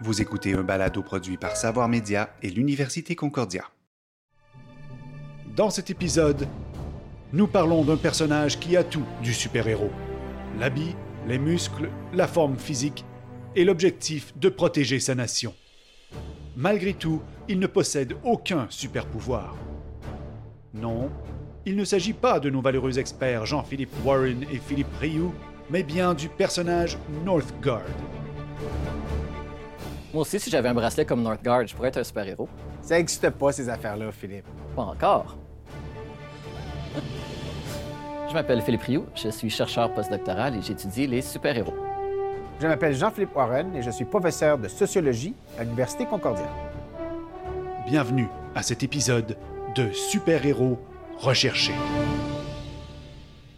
Vous 0.00 0.22
écoutez 0.22 0.54
un 0.54 0.62
balado 0.62 1.02
produit 1.02 1.36
par 1.36 1.56
Savoir 1.56 1.88
Média 1.88 2.30
et 2.40 2.50
l'Université 2.50 3.16
Concordia. 3.16 3.64
Dans 5.56 5.70
cet 5.70 5.90
épisode, 5.90 6.46
nous 7.32 7.48
parlons 7.48 7.82
d'un 7.82 7.96
personnage 7.96 8.60
qui 8.60 8.76
a 8.76 8.84
tout 8.84 9.02
du 9.24 9.34
super-héros. 9.34 9.90
L'habit, 10.60 10.94
les 11.26 11.40
muscles, 11.40 11.90
la 12.12 12.28
forme 12.28 12.58
physique 12.58 13.04
et 13.56 13.64
l'objectif 13.64 14.32
de 14.38 14.48
protéger 14.48 15.00
sa 15.00 15.16
nation. 15.16 15.52
Malgré 16.54 16.94
tout, 16.94 17.20
il 17.48 17.58
ne 17.58 17.66
possède 17.66 18.14
aucun 18.22 18.68
super-pouvoir. 18.70 19.56
Non, 20.74 21.10
il 21.66 21.74
ne 21.74 21.84
s'agit 21.84 22.12
pas 22.12 22.38
de 22.38 22.50
nos 22.50 22.62
valeureux 22.62 23.00
experts 23.00 23.46
Jean-Philippe 23.46 24.04
Warren 24.04 24.44
et 24.44 24.58
Philippe 24.58 24.94
Rioux, 25.00 25.34
mais 25.70 25.82
bien 25.82 26.14
du 26.14 26.28
personnage 26.28 26.96
Northgard. 27.24 27.82
Moi 30.12 30.22
aussi, 30.22 30.40
si 30.40 30.48
j'avais 30.48 30.70
un 30.70 30.74
bracelet 30.74 31.04
comme 31.04 31.22
Northgard, 31.22 31.66
je 31.66 31.74
pourrais 31.74 31.88
être 31.88 31.98
un 31.98 32.04
super-héros. 32.04 32.48
Ça 32.80 32.96
n'existe 32.96 33.28
pas, 33.30 33.52
ces 33.52 33.68
affaires-là, 33.68 34.10
Philippe. 34.10 34.46
Pas 34.74 34.82
encore. 34.82 35.36
je 38.28 38.32
m'appelle 38.34 38.62
Philippe 38.62 38.82
Rioux, 38.82 39.06
je 39.14 39.28
suis 39.28 39.50
chercheur 39.50 39.92
postdoctoral 39.92 40.56
et 40.56 40.62
j'étudie 40.62 41.06
les 41.06 41.20
super-héros. 41.20 41.74
Je 42.60 42.66
m'appelle 42.66 42.94
Jean-Philippe 42.94 43.36
Warren 43.36 43.74
et 43.76 43.82
je 43.82 43.90
suis 43.90 44.04
professeur 44.04 44.58
de 44.58 44.68
sociologie 44.68 45.34
à 45.58 45.64
l'Université 45.64 46.06
Concordia. 46.06 46.48
Bienvenue 47.86 48.28
à 48.54 48.62
cet 48.62 48.82
épisode 48.82 49.36
de 49.74 49.92
Super-héros 49.92 50.78
recherchés. 51.18 51.74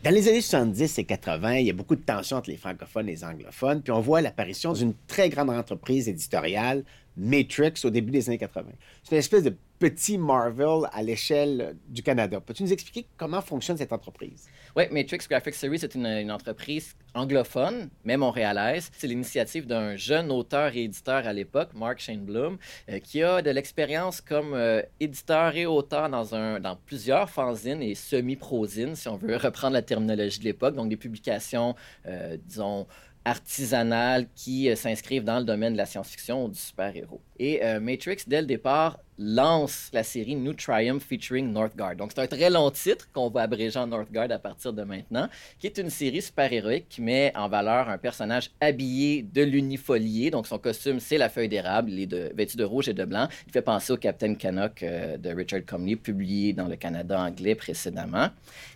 Dans 0.03 0.15
les 0.15 0.29
années 0.29 0.41
70 0.41 0.99
et 0.99 1.05
80, 1.05 1.57
il 1.57 1.67
y 1.67 1.71
a 1.71 1.75
beaucoup 1.75 1.95
de 1.95 2.01
tensions 2.01 2.39
entre 2.39 2.49
les 2.49 2.57
francophones 2.57 3.07
et 3.07 3.13
les 3.13 3.23
anglophones, 3.23 3.83
puis 3.83 3.93
on 3.93 4.01
voit 4.01 4.23
l'apparition 4.23 4.73
d'une 4.73 4.95
très 5.07 5.29
grande 5.29 5.51
entreprise 5.51 6.09
éditoriale, 6.09 6.85
Matrix, 7.19 7.75
au 7.85 7.91
début 7.91 8.11
des 8.11 8.27
années 8.31 8.39
80. 8.39 8.71
C'est 9.03 9.13
une 9.13 9.19
espèce 9.19 9.43
de 9.43 9.55
petit 9.81 10.19
Marvel 10.19 10.87
à 10.93 11.03
l'échelle 11.03 11.75
du 11.89 12.03
Canada. 12.03 12.39
Peux-tu 12.39 12.63
nous 12.63 12.73
expliquer 12.73 13.07
comment 13.17 13.41
fonctionne 13.41 13.79
cette 13.79 13.95
entreprise? 13.95 14.47
Oui, 14.77 14.85
Matrix 14.93 15.21
Graphic 15.29 15.55
Series 15.55 15.81
est 15.83 15.95
une, 15.95 16.07
une, 16.07 16.31
entreprise 16.31 16.95
anglophone, 17.15 17.89
mais 18.05 18.19
montréalaise. 18.19 18.91
C'est 18.93 19.07
l'initiative 19.07 19.67
d'un 19.67 19.97
jeune 19.97 20.31
auteur 20.31 20.77
et 20.77 20.85
éditeur 20.85 21.27
à 21.27 21.33
l'époque, 21.33 21.71
Mark 21.75 21.99
Shane 21.99 22.21
Bloom, 22.21 22.59
euh, 22.91 22.99
qui 22.99 23.23
a 23.23 23.41
de 23.41 23.51
l'expérience 23.51 24.21
comme 24.21 24.53
euh, 24.53 24.83
éditeur 25.01 25.57
et 25.57 25.65
auteur 25.65 26.11
dans, 26.11 26.35
un, 26.35 26.61
dans 26.61 26.77
plusieurs 26.77 27.31
fanzines 27.31 27.83
et 27.83 27.95
semi-prosines, 27.95 28.95
si 28.95 29.09
on 29.09 29.17
veut 29.17 29.37
reprendre 29.39 29.73
la 29.73 29.83
terminologie 29.83 30.41
de 30.41 30.45
l'époque, 30.45 30.75
donc 30.75 30.91
des 30.91 30.99
publications, 30.99 31.75
euh, 32.05 32.37
disons, 32.45 32.87
artisanales 33.25 34.27
qui 34.35 34.75
s'inscrivent 34.77 35.25
dans 35.25 35.39
le 35.39 35.45
domaine 35.45 35.75
de 35.75 35.79
la 35.79 35.85
science-fiction 35.85 36.45
ou 36.45 36.49
du 36.49 36.59
super-héros. 36.59 37.21
Et 37.39 37.61
Matrix, 37.79 38.23
dès 38.27 38.41
le 38.41 38.47
départ, 38.47 38.99
lance 39.21 39.91
la 39.93 40.03
série 40.03 40.35
New 40.35 40.55
Triumph 40.55 41.03
featuring 41.03 41.53
Northgard. 41.53 41.95
Donc, 41.97 42.13
c'est 42.15 42.23
un 42.23 42.27
très 42.27 42.49
long 42.49 42.71
titre 42.71 43.07
qu'on 43.13 43.29
va 43.29 43.43
abréger 43.43 43.79
en 43.79 43.87
Northgard 43.87 44.31
à 44.31 44.39
partir 44.39 44.73
de 44.73 44.83
maintenant, 44.83 45.29
qui 45.59 45.67
est 45.67 45.77
une 45.77 45.91
série 45.91 46.23
super-héroïque 46.23 46.89
qui 46.89 47.03
met 47.03 47.31
en 47.37 47.49
valeur 47.49 47.91
un 47.91 47.99
personnage 47.99 48.51
habillé 48.61 49.23
de 49.23 49.43
l'unifolié. 49.43 50.31
Donc, 50.31 50.47
son 50.47 50.59
costume, 50.59 51.01
c'est 51.01 51.19
la 51.19 51.29
feuille 51.29 51.51
d'érable, 51.51 51.91
il 51.91 52.01
est 52.01 52.07
de, 52.07 52.33
vêtu 52.35 52.57
de 52.57 52.65
rouge 52.65 52.89
et 52.89 52.95
de 52.95 53.05
blanc. 53.05 53.29
Il 53.47 53.53
fait 53.53 53.61
penser 53.63 53.93
au 53.93 53.99
Captain 53.99 54.35
Canuck 54.35 54.83
euh, 54.83 55.19
de 55.19 55.29
Richard 55.31 55.67
Comley, 55.67 55.97
publié 55.97 56.55
dans 56.55 56.67
le 56.67 56.77
Canada 56.77 57.21
anglais 57.21 57.55
précédemment. 57.55 58.31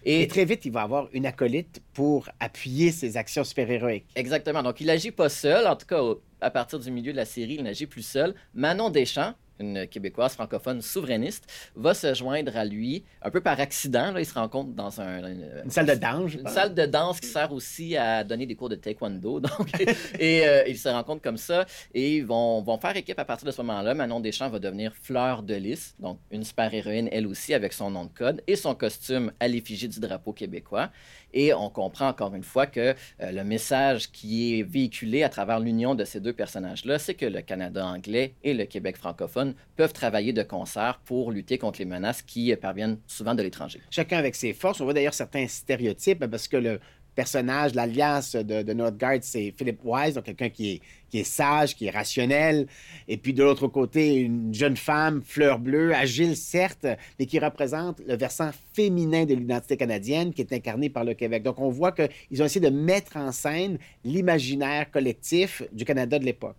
Et, 0.04 0.22
et, 0.22 0.28
très 0.28 0.44
vite, 0.44 0.66
il 0.66 0.72
va 0.72 0.82
avoir 0.82 1.08
une 1.14 1.24
acolyte 1.24 1.80
pour 1.94 2.28
appuyer 2.38 2.90
ses 2.90 3.16
actions 3.16 3.44
super-héroïques. 3.44 4.06
Exactement. 4.14 4.62
Donc, 4.62 4.78
il 4.82 4.88
n'agit 4.88 5.10
pas 5.10 5.30
seul, 5.30 5.66
en 5.66 5.74
tout 5.74 5.86
cas, 5.86 6.02
à 6.44 6.50
partir 6.50 6.78
du 6.78 6.90
milieu 6.90 7.12
de 7.12 7.16
la 7.16 7.24
série, 7.24 7.54
il 7.54 7.62
n'agit 7.62 7.86
plus 7.86 8.02
seul. 8.02 8.34
Manon 8.52 8.90
Deschamps, 8.90 9.32
une 9.60 9.86
québécoise 9.86 10.34
francophone 10.34 10.83
souverainiste, 10.83 11.44
va 11.77 11.94
se 11.94 12.14
joindre 12.14 12.56
à 12.56 12.64
lui 12.64 13.05
un 13.22 13.30
peu 13.30 13.41
par 13.41 13.61
accident. 13.61 14.12
Là, 14.12 14.20
il 14.20 14.27
se 14.27 14.34
rencontre 14.34 14.70
dans 14.72 15.00
un, 15.00 15.33
une, 15.33 15.70
salle 15.70 15.86
de 15.86 15.95
danse. 15.95 16.34
Une 16.34 16.48
salle 16.48 16.74
de 16.74 16.86
danse 16.86 17.20
qui 17.20 17.28
sert 17.28 17.52
aussi 17.52 17.96
à 17.96 18.24
donner 18.24 18.46
des 18.46 18.55
cours 18.55 18.68
de 18.68 18.77
taekwondo. 18.77 19.40
Donc, 19.40 19.73
et 20.18 20.46
euh, 20.46 20.67
ils 20.67 20.78
se 20.78 20.89
rencontrent 20.89 21.23
comme 21.23 21.36
ça 21.36 21.67
et 21.92 22.17
ils 22.17 22.27
vont, 22.27 22.62
vont 22.62 22.78
faire 22.78 22.96
équipe 22.96 23.18
à 23.18 23.24
partir 23.24 23.46
de 23.46 23.52
ce 23.52 23.62
moment-là. 23.62 23.95
Manon 23.95 24.20
Deschamps 24.20 24.48
va 24.48 24.58
devenir 24.58 24.95
Fleur 24.95 25.42
de 25.42 25.55
Lys, 25.55 25.95
donc 25.98 26.18
une 26.30 26.45
super-héroïne 26.45 27.08
elle 27.12 27.27
aussi 27.27 27.55
avec 27.55 27.73
son 27.73 27.90
nom 27.90 28.05
de 28.05 28.12
code 28.12 28.42
et 28.46 28.57
son 28.57 28.74
costume 28.74 29.33
à 29.40 29.48
l'effigie 29.48 29.89
du 29.89 30.01
drapeau 30.01 30.33
québécois. 30.33 30.90
Et 31.33 31.52
on 31.52 31.68
comprend 31.68 32.08
encore 32.08 32.34
une 32.34 32.45
fois 32.45 32.67
que 32.67 32.80
euh, 33.20 33.33
le 33.33 33.42
message 33.45 34.11
qui 34.12 34.58
est 34.58 34.62
véhiculé 34.62 35.24
à 35.24 35.28
travers 35.28 35.58
l'union 35.58 35.95
de 35.95 36.05
ces 36.05 36.20
deux 36.20 36.33
personnages-là, 36.33 36.98
c'est 36.98 37.14
que 37.14 37.27
le 37.27 37.42
Canada 37.42 37.84
anglais 37.84 38.34
et 38.45 38.55
le 38.55 38.64
Québec 38.64 38.96
francophone 38.96 39.43
peuvent 39.77 39.92
travailler 39.92 40.32
de 40.32 40.42
concert 40.42 41.00
pour 41.05 41.30
lutter 41.30 41.58
contre 41.58 41.80
les 41.80 41.84
menaces 41.84 42.22
qui 42.22 42.55
parviennent 42.56 42.98
souvent 43.06 43.34
de 43.34 43.42
l'étranger. 43.42 43.80
Chacun 43.90 44.18
avec 44.18 44.34
ses 44.34 44.52
forces. 44.55 44.80
On 44.80 44.84
voit 44.84 44.94
d'ailleurs 44.94 45.14
certains 45.14 45.46
stéréotypes 45.46 46.24
parce 46.27 46.48
que 46.48 46.56
le 46.56 46.80
personnage, 47.14 47.74
l'alliance 47.74 48.34
de, 48.34 48.62
de 48.62 48.72
Northgard, 48.72 49.18
c'est 49.22 49.52
Philip 49.56 49.78
Wise, 49.84 50.14
donc 50.14 50.24
quelqu'un 50.24 50.48
qui 50.48 50.72
est, 50.72 50.80
qui 51.08 51.20
est 51.20 51.24
sage, 51.24 51.74
qui 51.74 51.86
est 51.86 51.90
rationnel. 51.90 52.66
Et 53.08 53.16
puis 53.16 53.33
de 53.33 53.42
l'autre 53.42 53.68
côté, 53.68 54.16
une 54.16 54.52
jeune 54.52 54.77
femme, 54.77 55.22
fleur 55.24 55.58
bleue, 55.58 55.94
agile 55.94 56.36
certes, 56.36 56.86
mais 57.18 57.27
qui 57.27 57.38
représente 57.38 58.00
le 58.06 58.16
versant 58.16 58.50
féminin 58.72 59.24
de 59.24 59.34
l'identité 59.34 59.77
canadienne 59.77 60.33
qui 60.33 60.42
est 60.42 60.52
incarné 60.52 60.90
par 60.90 61.04
le 61.04 61.14
Québec. 61.14 61.42
Donc 61.42 61.60
on 61.60 61.70
voit 61.70 61.92
qu'ils 61.92 62.42
ont 62.42 62.46
essayé 62.46 62.68
de 62.68 62.74
mettre 62.74 63.16
en 63.16 63.33
scène 63.33 63.78
l'imaginaire 64.04 64.90
collectif 64.90 65.62
du 65.72 65.84
Canada 65.84 66.18
de 66.18 66.24
l'époque. 66.24 66.56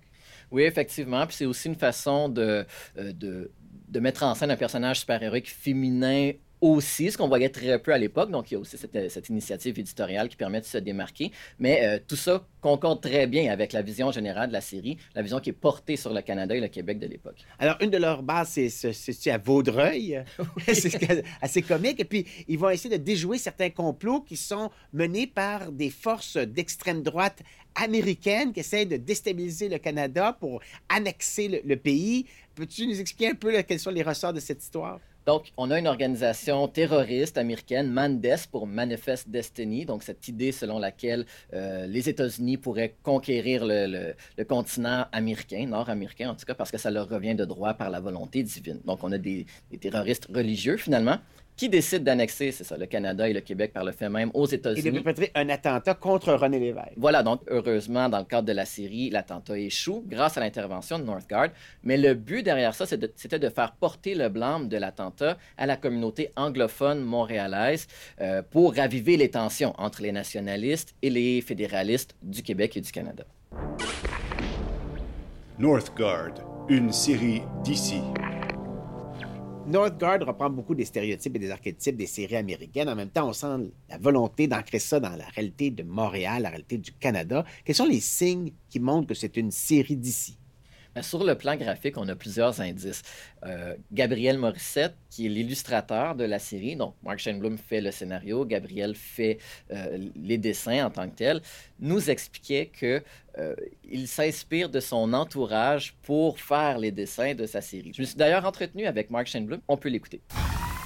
Oui, 0.51 0.63
effectivement. 0.63 1.25
Puis 1.27 1.37
c'est 1.37 1.45
aussi 1.45 1.67
une 1.67 1.75
façon 1.75 2.29
de, 2.29 2.65
de, 2.95 3.51
de 3.87 3.99
mettre 3.99 4.23
en 4.23 4.35
scène 4.35 4.51
un 4.51 4.57
personnage 4.57 4.99
super-héroïque 5.01 5.49
féminin 5.49 6.31
aussi, 6.65 7.11
ce 7.11 7.17
qu'on 7.17 7.27
voyait 7.27 7.49
très 7.49 7.77
peu 7.79 7.93
à 7.93 7.97
l'époque. 7.97 8.31
Donc, 8.31 8.49
il 8.49 8.55
y 8.55 8.57
a 8.57 8.59
aussi 8.59 8.77
cette, 8.77 9.11
cette, 9.11 9.29
initiative 9.29 9.77
éditoriale 9.79 10.27
qui 10.29 10.35
permet 10.35 10.59
de 10.59 10.65
se 10.65 10.77
démarquer. 10.77 11.31
Mais 11.59 11.85
euh, 11.85 11.99
tout 12.05 12.15
ça 12.15 12.45
concorde 12.59 13.01
très 13.01 13.27
bien 13.27 13.51
avec 13.51 13.71
la 13.71 13.83
vision 13.83 14.11
générale 14.11 14.47
de 14.47 14.53
la 14.53 14.61
série, 14.61 14.97
la 15.13 15.21
vision 15.21 15.39
qui 15.39 15.51
est 15.51 15.53
portée 15.53 15.95
sur 15.95 16.11
le 16.11 16.21
Canada 16.21 16.55
et 16.55 16.59
le 16.59 16.67
Québec 16.67 16.97
de 16.97 17.05
l'époque. 17.05 17.37
Alors, 17.59 17.77
une 17.81 17.91
de 17.91 17.97
leurs 17.97 18.23
bases, 18.23 18.59
c'est 18.69 19.31
à 19.31 19.37
Vaudreuil. 19.37 20.23
c'est 20.73 21.23
assez 21.41 21.61
comique. 21.61 21.99
Et 21.99 22.05
puis, 22.05 22.25
ils 22.47 22.57
vont 22.57 22.69
essayer 22.69 22.97
de 22.97 23.03
déjouer 23.03 23.37
certains 23.37 23.69
complots 23.69 24.21
qui 24.21 24.35
sont 24.35 24.71
menés 24.91 25.27
par 25.27 25.71
des 25.71 25.91
forces 25.91 26.37
d'extrême 26.37 27.03
droite 27.03 27.43
américaines 27.75 28.53
qui 28.53 28.61
essaient 28.61 28.85
de 28.85 28.97
déstabiliser 28.97 29.69
le 29.69 29.77
Canada 29.77 30.35
pour 30.39 30.61
annexer 30.89 31.47
le, 31.47 31.59
le 31.63 31.75
pays. 31.75 32.25
Peux-tu 32.55 32.87
nous 32.87 32.99
expliquer 32.99 33.31
un 33.31 33.35
peu 33.35 33.51
là, 33.51 33.63
quels 33.63 33.79
sont 33.79 33.91
les 33.91 34.01
ressorts 34.01 34.33
de 34.33 34.39
cette 34.39 34.63
histoire? 34.63 34.99
Donc, 35.25 35.51
on 35.57 35.71
a 35.71 35.79
une 35.79 35.87
organisation 35.87 36.67
terroriste 36.67 37.39
américaine, 37.39 37.91
Mandes 37.91 38.21
pour 38.51 38.67
Manifest 38.67 39.27
Destiny, 39.27 39.83
donc 39.85 40.03
cette 40.03 40.27
idée 40.27 40.51
selon 40.51 40.77
laquelle 40.77 41.25
euh, 41.53 41.87
les 41.87 42.07
États-Unis 42.07 42.57
pourraient 42.57 42.95
conquérir 43.01 43.65
le, 43.65 44.13
continent 44.47 45.07
américain, 45.11 45.65
nord-américain 45.65 46.29
en 46.29 46.35
tout 46.35 46.45
cas, 46.45 46.53
parce 46.53 46.69
que 46.69 46.77
ça 46.77 46.91
leur 46.91 47.09
revient 47.09 47.33
de 47.33 47.45
droit 47.45 47.73
par 47.73 47.89
la 47.89 47.99
volonté 47.99 48.43
divine. 48.43 48.81
Donc, 48.85 49.03
on 49.03 49.11
a 49.11 49.17
des 49.17 49.47
terroristes 49.79 50.27
religieux 50.31 50.77
finalement 50.77 51.17
qui 51.55 51.69
décide 51.69 52.03
d'annexer, 52.03 52.51
c'est 52.51 52.63
ça, 52.63 52.77
le 52.77 52.85
Canada 52.85 53.27
et 53.27 53.33
le 53.33 53.41
Québec 53.41 53.71
par 53.73 53.83
le 53.83 53.91
fait 53.91 54.09
même 54.09 54.29
aux 54.33 54.45
États-Unis. 54.45 54.87
Et 54.87 54.91
de 54.91 54.99
perpétrer 54.99 55.31
un 55.35 55.49
attentat 55.49 55.93
contre 55.93 56.33
René 56.33 56.59
Lévesque. 56.59 56.93
Voilà, 56.97 57.23
donc 57.23 57.41
heureusement, 57.49 58.09
dans 58.09 58.19
le 58.19 58.25
cadre 58.25 58.47
de 58.47 58.53
la 58.53 58.65
série, 58.65 59.09
l'attentat 59.09 59.57
échoue 59.57 60.03
grâce 60.07 60.37
à 60.37 60.41
l'intervention 60.41 60.99
de 60.99 61.03
Northgard. 61.03 61.49
Mais 61.83 61.97
le 61.97 62.13
but 62.13 62.43
derrière 62.43 62.73
ça, 62.73 62.85
c'était 62.85 63.37
de, 63.37 63.47
de, 63.47 63.49
faire 63.49 63.73
porter 63.73 64.15
le 64.15 64.29
blâme 64.29 64.67
de 64.67 64.77
l'attentat 64.77 65.37
à 65.57 65.65
la 65.65 65.77
communauté 65.77 66.31
anglophone 66.35 67.01
montréalaise 67.01 67.87
euh, 68.21 68.41
pour 68.41 68.75
raviver 68.75 69.17
les 69.17 69.29
tensions 69.29 69.73
entre 69.77 70.01
les 70.01 70.11
nationalistes 70.11 70.93
et 71.01 71.09
les 71.09 71.41
fédéralistes 71.41 72.15
du 72.21 72.43
Québec 72.43 72.75
et 72.77 72.81
du 72.81 72.91
Canada. 72.91 73.23
Northgard, 75.57 76.33
une 76.67 76.91
série 76.91 77.43
d'ici. 77.63 78.01
Northgard 79.67 80.19
reprend 80.25 80.49
beaucoup 80.51 80.75
des 80.75 80.85
stéréotypes 80.85 81.35
et 81.35 81.39
des 81.39 81.49
archétypes 81.49 81.97
des 81.97 82.05
séries 82.05 82.35
américaines. 82.35 82.87
En 82.87 82.95
même 82.95 83.09
temps, 83.09 83.27
on 83.27 83.33
sent 83.33 83.71
la 83.89 83.97
volonté 83.97 84.47
d'ancrer 84.47 84.77
ça 84.77 84.99
dans 84.99 85.15
la 85.15 85.25
réalité 85.25 85.71
de 85.71 85.81
Montréal, 85.81 86.43
la 86.43 86.49
réalité 86.49 86.77
du 86.77 86.91
Canada. 86.91 87.43
Quels 87.63 87.75
sont 87.75 87.87
les 87.87 87.99
signes 87.99 88.51
qui 88.69 88.79
montrent 88.79 89.07
que 89.07 89.15
c'est 89.15 89.37
une 89.37 89.49
série 89.49 89.97
d'ici? 89.97 90.37
Sur 91.01 91.25
le 91.25 91.35
plan 91.35 91.57
graphique, 91.57 91.97
on 91.97 92.07
a 92.07 92.15
plusieurs 92.15 92.61
indices. 92.61 93.01
Euh, 93.45 93.75
Gabriel 93.91 94.37
Morissette, 94.37 94.95
qui 95.09 95.25
est 95.25 95.29
l'illustrateur 95.29 96.15
de 96.15 96.23
la 96.23 96.39
série, 96.39 96.77
donc 96.77 96.95
Mark 97.03 97.19
Shane 97.19 97.57
fait 97.57 97.81
le 97.81 97.91
scénario, 97.91 98.45
Gabriel 98.45 98.95
fait 98.95 99.37
euh, 99.71 99.97
les 100.15 100.37
dessins 100.37 100.85
en 100.85 100.89
tant 100.89 101.09
que 101.09 101.15
tel, 101.15 101.41
nous 101.79 102.09
expliquait 102.09 102.67
que 102.67 103.03
euh, 103.37 103.55
il 103.83 104.07
s'inspire 104.07 104.69
de 104.69 104.79
son 104.79 105.11
entourage 105.11 105.95
pour 106.03 106.39
faire 106.39 106.79
les 106.79 106.91
dessins 106.91 107.33
de 107.33 107.45
sa 107.45 107.59
série. 107.59 107.91
Je 107.93 108.01
me 108.01 108.07
suis 108.07 108.15
d'ailleurs 108.15 108.45
entretenu 108.45 108.85
avec 108.85 109.09
Mark 109.09 109.27
Shane 109.27 109.59
on 109.67 109.75
peut 109.75 109.89
l'écouter. 109.89 110.21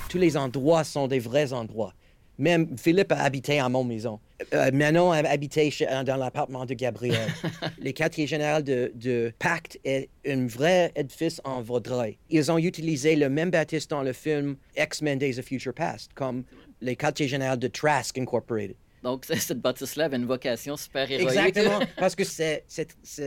Tous 0.09 0.17
les 0.17 0.37
endroits 0.37 0.83
sont 0.83 1.07
des 1.07 1.19
vrais 1.19 1.53
endroits. 1.53 1.93
Même 2.39 2.77
Philippe 2.77 3.11
a 3.11 3.21
habité 3.21 3.59
à 3.59 3.67
mon 3.69 3.83
maison. 3.83 4.19
euh, 4.53 4.71
Manon 4.71 5.11
habitait 5.11 5.69
chez- 5.69 5.85
dans 6.05 6.15
l'appartement 6.15 6.65
de 6.65 6.73
Gabriel. 6.73 7.27
Le 7.83 7.91
quartier 7.91 8.25
général 8.27 8.63
de, 8.63 8.91
de 8.95 9.33
Pacte 9.37 9.77
est 9.83 10.09
un 10.25 10.47
vrai 10.47 10.91
édifice 10.95 11.41
en 11.43 11.61
Vaudreuil. 11.61 12.17
Ils 12.29 12.49
ont 12.51 12.57
utilisé 12.57 13.17
le 13.17 13.27
même 13.29 13.51
bâtisse 13.51 13.87
dans 13.89 14.01
le 14.03 14.13
film 14.13 14.55
X-Men 14.77 15.19
Days 15.19 15.37
of 15.37 15.45
Future 15.45 15.73
Past, 15.73 16.11
comme 16.15 16.45
le 16.81 16.93
quartier 16.93 17.27
général 17.27 17.59
de 17.59 17.67
Trask 17.67 18.17
Incorporated. 18.17 18.75
Donc, 19.03 19.25
cette 19.25 19.59
bâtisse-là 19.61 20.05
avait 20.05 20.17
une 20.17 20.25
vocation 20.25 20.75
super 20.77 21.09
héroïque. 21.11 21.29
Exactement, 21.37 21.79
parce 21.97 22.15
que 22.15 22.23
c'est 22.23 22.63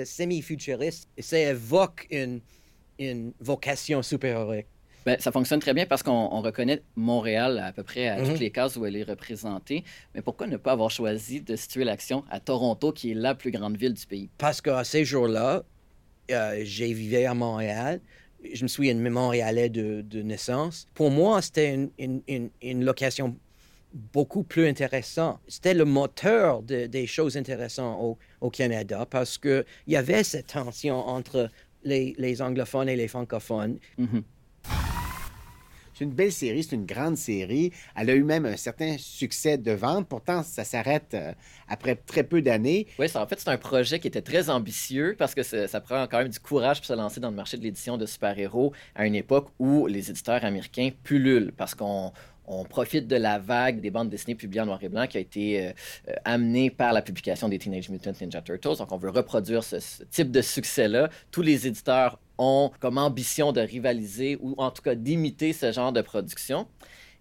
semi-futuriste 0.04 1.08
et 1.16 1.22
ça 1.22 1.38
évoque 1.38 2.06
une, 2.10 2.40
une 2.98 3.32
vocation 3.40 4.02
super-héroïque. 4.02 4.66
Ben, 5.04 5.16
ça 5.18 5.32
fonctionne 5.32 5.60
très 5.60 5.74
bien 5.74 5.86
parce 5.86 6.02
qu'on 6.02 6.28
on 6.32 6.40
reconnaît 6.42 6.82
Montréal 6.96 7.58
à 7.58 7.72
peu 7.72 7.82
près 7.82 8.08
à 8.08 8.20
Mhm. 8.20 8.28
toutes 8.28 8.38
les 8.40 8.50
cases 8.50 8.76
où 8.76 8.86
elle 8.86 8.96
est 8.96 9.02
représentée. 9.02 9.84
Mais 10.14 10.22
pourquoi 10.22 10.46
ne 10.46 10.56
pas 10.56 10.72
avoir 10.72 10.90
choisi 10.90 11.40
de 11.40 11.56
situer 11.56 11.84
l'action 11.84 12.24
à 12.30 12.38
Toronto, 12.40 12.92
qui 12.92 13.10
est 13.12 13.14
la 13.14 13.34
plus 13.34 13.50
grande 13.50 13.76
ville 13.76 13.94
du 13.94 14.06
pays? 14.06 14.28
Parce 14.38 14.60
qu'à 14.60 14.84
ces 14.84 15.04
jours-là, 15.04 15.64
euh, 16.30 16.60
j'ai 16.64 16.92
vécu 16.94 17.24
à 17.24 17.34
Montréal. 17.34 18.00
Je 18.52 18.62
me 18.62 18.68
suis 18.68 18.90
un 18.90 18.94
Montréalais 19.10 19.68
de, 19.68 20.02
de 20.02 20.22
naissance. 20.22 20.86
Pour 20.94 21.10
moi, 21.10 21.42
c'était 21.42 21.74
une, 21.74 21.90
une- 21.98 22.22
une- 22.28 22.50
une 22.62 22.84
location 22.84 23.36
beaucoup 24.12 24.42
plus 24.42 24.66
intéressante. 24.66 25.38
C'était 25.48 25.74
le 25.74 25.84
moteur 25.84 26.62
de- 26.62 26.86
des 26.86 27.06
choses 27.06 27.36
intéressantes 27.36 27.98
au, 28.00 28.18
au 28.40 28.50
Canada 28.50 29.06
parce 29.08 29.36
qu'il 29.36 29.64
y 29.86 29.96
avait 29.96 30.24
cette 30.24 30.46
tension 30.48 30.96
entre 30.96 31.50
les, 31.84 32.14
les 32.18 32.40
anglophones 32.40 32.88
et 32.88 32.96
les 32.96 33.08
francophones. 33.08 33.78
Mhm. 33.98 34.22
C'est 35.94 36.04
une 36.04 36.12
belle 36.12 36.32
série, 36.32 36.62
c'est 36.62 36.76
une 36.76 36.86
grande 36.86 37.16
série. 37.16 37.72
Elle 37.96 38.10
a 38.10 38.14
eu 38.14 38.24
même 38.24 38.46
un 38.46 38.56
certain 38.56 38.96
succès 38.98 39.58
de 39.58 39.72
vente. 39.72 40.08
Pourtant, 40.08 40.42
ça 40.42 40.64
s'arrête 40.64 41.14
euh, 41.14 41.32
après 41.68 41.96
très 41.96 42.24
peu 42.24 42.40
d'années. 42.40 42.86
Oui, 42.98 43.06
en 43.14 43.26
fait, 43.26 43.40
c'est 43.40 43.50
un 43.50 43.58
projet 43.58 43.98
qui 43.98 44.08
était 44.08 44.22
très 44.22 44.48
ambitieux 44.50 45.14
parce 45.18 45.34
que 45.34 45.42
ça 45.42 45.80
prend 45.80 46.06
quand 46.06 46.18
même 46.18 46.28
du 46.28 46.40
courage 46.40 46.78
pour 46.78 46.86
se 46.86 46.92
lancer 46.94 47.20
dans 47.20 47.30
le 47.30 47.36
marché 47.36 47.56
de 47.56 47.62
l'édition 47.62 47.96
de 47.96 48.06
super-héros 48.06 48.72
à 48.94 49.06
une 49.06 49.14
époque 49.14 49.48
où 49.58 49.86
les 49.86 50.10
éditeurs 50.10 50.44
américains 50.44 50.90
pullulent 51.02 51.52
parce 51.56 51.74
qu'on 51.74 52.12
on 52.46 52.64
profite 52.64 53.06
de 53.06 53.16
la 53.16 53.38
vague 53.38 53.80
des 53.80 53.90
bandes 53.90 54.10
dessinées 54.10 54.34
publiées 54.34 54.62
en 54.62 54.66
noir 54.66 54.82
et 54.82 54.88
blanc 54.88 55.06
qui 55.06 55.16
a 55.16 55.20
été 55.20 55.66
euh, 55.66 55.72
euh, 56.08 56.14
amenée 56.24 56.70
par 56.70 56.92
la 56.92 57.02
publication 57.02 57.48
des 57.48 57.58
Teenage 57.58 57.88
Mutant 57.88 58.12
Ninja 58.20 58.42
Turtles. 58.42 58.76
Donc, 58.78 58.90
on 58.92 58.96
veut 58.96 59.10
reproduire 59.10 59.62
ce, 59.62 59.78
ce 59.78 60.02
type 60.04 60.30
de 60.30 60.42
succès-là. 60.42 61.08
Tous 61.30 61.42
les 61.42 61.66
éditeurs 61.66 62.18
ont 62.38 62.70
comme 62.80 62.98
ambition 62.98 63.52
de 63.52 63.60
rivaliser 63.60 64.38
ou 64.40 64.54
en 64.58 64.70
tout 64.70 64.82
cas 64.82 64.94
d'imiter 64.94 65.52
ce 65.52 65.72
genre 65.72 65.92
de 65.92 66.00
production. 66.00 66.66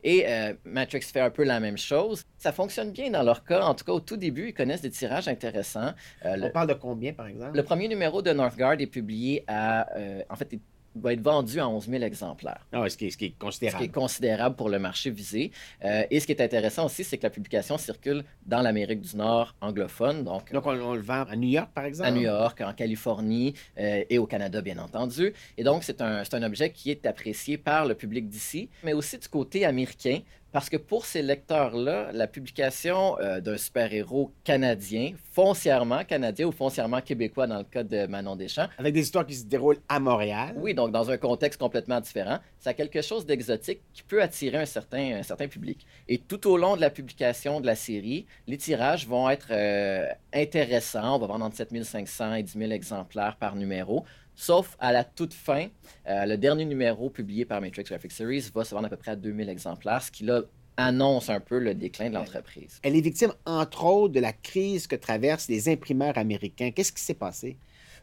Et 0.03 0.25
euh, 0.27 0.53
Matrix 0.65 1.01
fait 1.01 1.19
un 1.19 1.29
peu 1.29 1.43
la 1.43 1.59
même 1.59 1.77
chose. 1.77 2.23
Ça 2.37 2.51
fonctionne 2.51 2.91
bien 2.91 3.11
dans 3.11 3.21
leur 3.23 3.43
cas. 3.43 3.61
En 3.61 3.75
tout 3.75 3.85
cas, 3.85 3.91
au 3.91 3.99
tout 3.99 4.17
début, 4.17 4.49
ils 4.49 4.53
connaissent 4.53 4.81
des 4.81 4.89
tirages 4.89 5.27
intéressants. 5.27 5.93
Euh, 6.25 6.35
le, 6.37 6.45
On 6.47 6.49
parle 6.49 6.69
de 6.69 6.73
combien, 6.73 7.13
par 7.13 7.27
exemple? 7.27 7.55
le 7.55 7.63
premier 7.63 7.87
numéro 7.87 8.21
de 8.21 8.31
Northgard 8.33 8.79
est 8.79 8.87
publié 8.87 9.43
à... 9.47 9.95
euh, 9.97 10.23
en 10.29 10.35
fait, 10.35 10.49
il 10.53 10.59
va 10.95 11.13
être 11.13 11.21
vendu 11.21 11.59
à 11.59 11.67
11 11.67 11.87
000 11.87 12.03
exemplaires 12.03 12.65
Ah, 12.73 12.89
ce, 12.89 12.97
qui 12.97 13.07
est, 13.07 13.09
ce 13.11 13.17
qui 13.17 13.25
est 13.25 13.27
ce 13.29 13.33
qui 13.33 13.37
considérable. 13.39 13.83
est 13.85 13.87
considérable 13.89 14.55
pour 14.55 14.69
le 14.69 14.77
marché 14.79 15.09
visé. 15.09 15.51
Euh, 15.85 16.03
et 16.09 16.19
ce 16.19 16.25
qui 16.25 16.33
est 16.33 16.41
intéressant 16.41 16.85
aussi, 16.85 17.03
c'est 17.03 17.17
que 17.17 17.23
la 17.23 17.29
publication 17.29 17.77
circule 17.77 18.23
dans 18.45 18.61
l'Amérique 18.61 19.01
du 19.01 19.15
Nord 19.15 19.55
anglophone, 19.61 20.23
donc, 20.23 20.51
Donc, 20.51 20.65
on, 20.65 20.71
on 20.71 20.95
le 20.95 21.01
vend 21.01 21.23
à 21.29 21.35
New 21.35 21.49
York, 21.49 21.69
par 21.73 21.85
exemple? 21.85 22.09
à 22.09 22.11
New 22.11 22.21
York, 22.21 22.61
en 22.61 22.73
Californie 22.73 23.53
euh, 23.79 24.03
et 24.09 24.17
au 24.17 24.25
Canada, 24.27 24.61
bien 24.61 24.77
entendu. 24.79 25.33
Et 25.57 25.63
donc, 25.63 25.83
c'est 25.83 26.01
un, 26.01 26.23
c'est 26.23 26.35
un 26.35 26.43
objet 26.43 26.71
qui 26.71 26.91
est 26.91 27.05
apprécié 27.05 27.57
par 27.57 27.85
le 27.85 27.95
public 27.95 28.27
d'ici, 28.27 28.69
mais 28.83 28.93
aussi 28.93 29.17
du 29.17 29.27
côté 29.27 29.65
américain, 29.65 30.19
parce 30.51 30.69
que 30.69 30.77
pour 30.77 31.05
ces 31.05 31.21
lecteurs-là, 31.21 32.11
la 32.13 32.27
publication 32.27 33.17
euh, 33.19 33.39
d'un 33.39 33.57
super-héros 33.57 34.31
canadien, 34.43 35.13
foncièrement 35.31 36.03
canadien 36.03 36.47
ou 36.47 36.51
foncièrement 36.51 37.01
québécois 37.01 37.47
dans 37.47 37.59
le 37.59 37.63
cas 37.63 37.83
de 37.83 38.05
Manon 38.07 38.35
Deschamps, 38.35 38.67
Avec 38.77 38.93
des 38.93 39.01
histoires 39.01 39.25
qui 39.25 39.35
se 39.35 39.45
déroulent 39.45 39.79
à 39.87 39.99
Montréal. 39.99 40.53
oui, 40.57 40.73
donc 40.73 40.91
dans 40.91 41.09
un 41.09 41.17
contexte 41.17 41.59
complètement 41.59 42.01
différent, 42.01 42.39
ça 42.59 42.71
a 42.71 42.73
quelque 42.73 43.01
chose 43.01 43.25
d'exotique 43.25 43.81
qui 43.93 44.03
peut 44.03 44.21
attirer 44.21 44.57
un 44.57 44.65
certain, 44.65 45.19
un 45.19 45.23
certain 45.23 45.47
public. 45.47 45.85
Et 46.07 46.17
tout 46.17 46.47
au 46.47 46.57
long 46.57 46.75
de 46.75 46.81
la 46.81 46.89
publication 46.89 47.61
de 47.61 47.65
la 47.65 47.75
série, 47.75 48.25
les 48.47 48.57
tirages 48.57 49.07
vont 49.07 49.29
être 49.29 49.47
euh, 49.51 50.05
intéressants. 50.33 51.15
On 51.15 51.19
va 51.19 51.27
vendre 51.27 51.45
entre 51.45 51.55
7500 51.55 52.35
et 52.35 52.43
10 52.43 52.57
000 52.57 52.71
exemplaires 52.71 53.37
par 53.37 53.55
numéro. 53.55 54.05
Sauf 54.35 54.75
à 54.79 54.91
la 54.91 55.03
toute 55.03 55.33
fin, 55.33 55.67
euh, 56.07 56.25
le 56.25 56.37
dernier 56.37 56.65
numéro 56.65 57.09
publié 57.09 57.45
par 57.45 57.61
Matrix 57.61 57.83
Graphic 57.83 58.11
Series 58.11 58.49
va 58.53 58.63
se 58.63 58.73
vendre 58.73 58.87
à 58.87 58.89
peu 58.89 58.97
près 58.97 59.11
à 59.11 59.15
2000 59.15 59.49
exemplaires, 59.49 60.01
ce 60.01 60.11
qui 60.11 60.23
là 60.23 60.41
annonce 60.77 61.29
un 61.29 61.39
peu 61.39 61.59
le 61.59 61.75
déclin 61.75 62.09
de 62.09 62.15
l'entreprise. 62.15 62.79
Elle 62.81 62.95
est 62.95 63.01
victime, 63.01 63.33
entre 63.45 63.83
autres, 63.85 64.13
de 64.13 64.19
la 64.19 64.33
crise 64.33 64.87
que 64.87 64.95
traversent 64.95 65.47
les 65.49 65.69
imprimeurs 65.69 66.17
américains. 66.17 66.71
Qu'est-ce 66.71 66.91
qui 66.93 67.01
s'est 67.03 67.13
passé? 67.13 67.57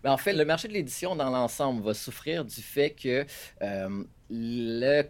Ben, 0.05 0.13
en 0.13 0.17
fait, 0.17 0.33
le 0.33 0.45
marché 0.45 0.69
de 0.69 0.75
l'édition 0.75 1.17
dans 1.17 1.31
l'ensemble 1.31 1.83
va 1.83 1.93
souffrir 1.95 2.45
du 2.45 2.61
fait 2.63 2.91
que 2.91 3.25
euh, 3.63 4.05
le- 4.31 5.03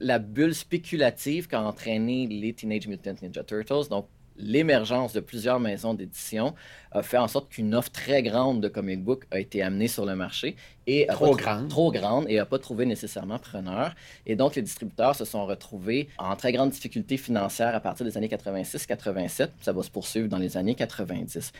la 0.00 0.18
bulle 0.18 0.54
spéculative 0.54 1.46
qu'a 1.46 1.62
entraîné 1.62 2.26
les 2.26 2.52
Teenage 2.52 2.86
Mutant 2.88 3.14
Ninja 3.22 3.44
Turtles, 3.44 3.88
donc 3.88 4.08
l'émergence 4.38 5.12
de 5.12 5.20
plusieurs 5.20 5.60
maisons 5.60 5.94
d'édition, 5.94 6.54
a 6.92 7.02
fait 7.02 7.18
en 7.18 7.28
sorte 7.28 7.48
qu'une 7.48 7.74
offre 7.74 7.90
très 7.90 8.22
grande 8.22 8.60
de 8.60 8.68
comic 8.68 9.02
book 9.02 9.24
a 9.30 9.38
été 9.38 9.62
amenée 9.62 9.88
sur 9.88 10.06
le 10.06 10.16
marché. 10.16 10.56
Et 10.86 11.06
Trop 11.08 11.36
grande. 11.36 11.68
Trop 11.68 11.90
grande 11.90 12.26
et 12.28 12.36
n'a 12.36 12.46
pas 12.46 12.58
trouvé 12.58 12.86
nécessairement 12.86 13.38
preneur. 13.38 13.94
Et 14.24 14.36
donc, 14.36 14.54
les 14.54 14.62
distributeurs 14.62 15.14
se 15.14 15.24
sont 15.24 15.44
retrouvés 15.46 16.08
en 16.18 16.36
très 16.36 16.52
grande 16.52 16.70
difficulté 16.70 17.16
financière 17.16 17.74
à 17.74 17.80
partir 17.80 18.06
des 18.06 18.16
années 18.16 18.28
86-87. 18.28 19.48
Ça 19.60 19.72
va 19.72 19.82
se 19.82 19.90
poursuivre 19.90 20.28
dans 20.28 20.38
les 20.38 20.56
années 20.56 20.74
90. 20.74 21.52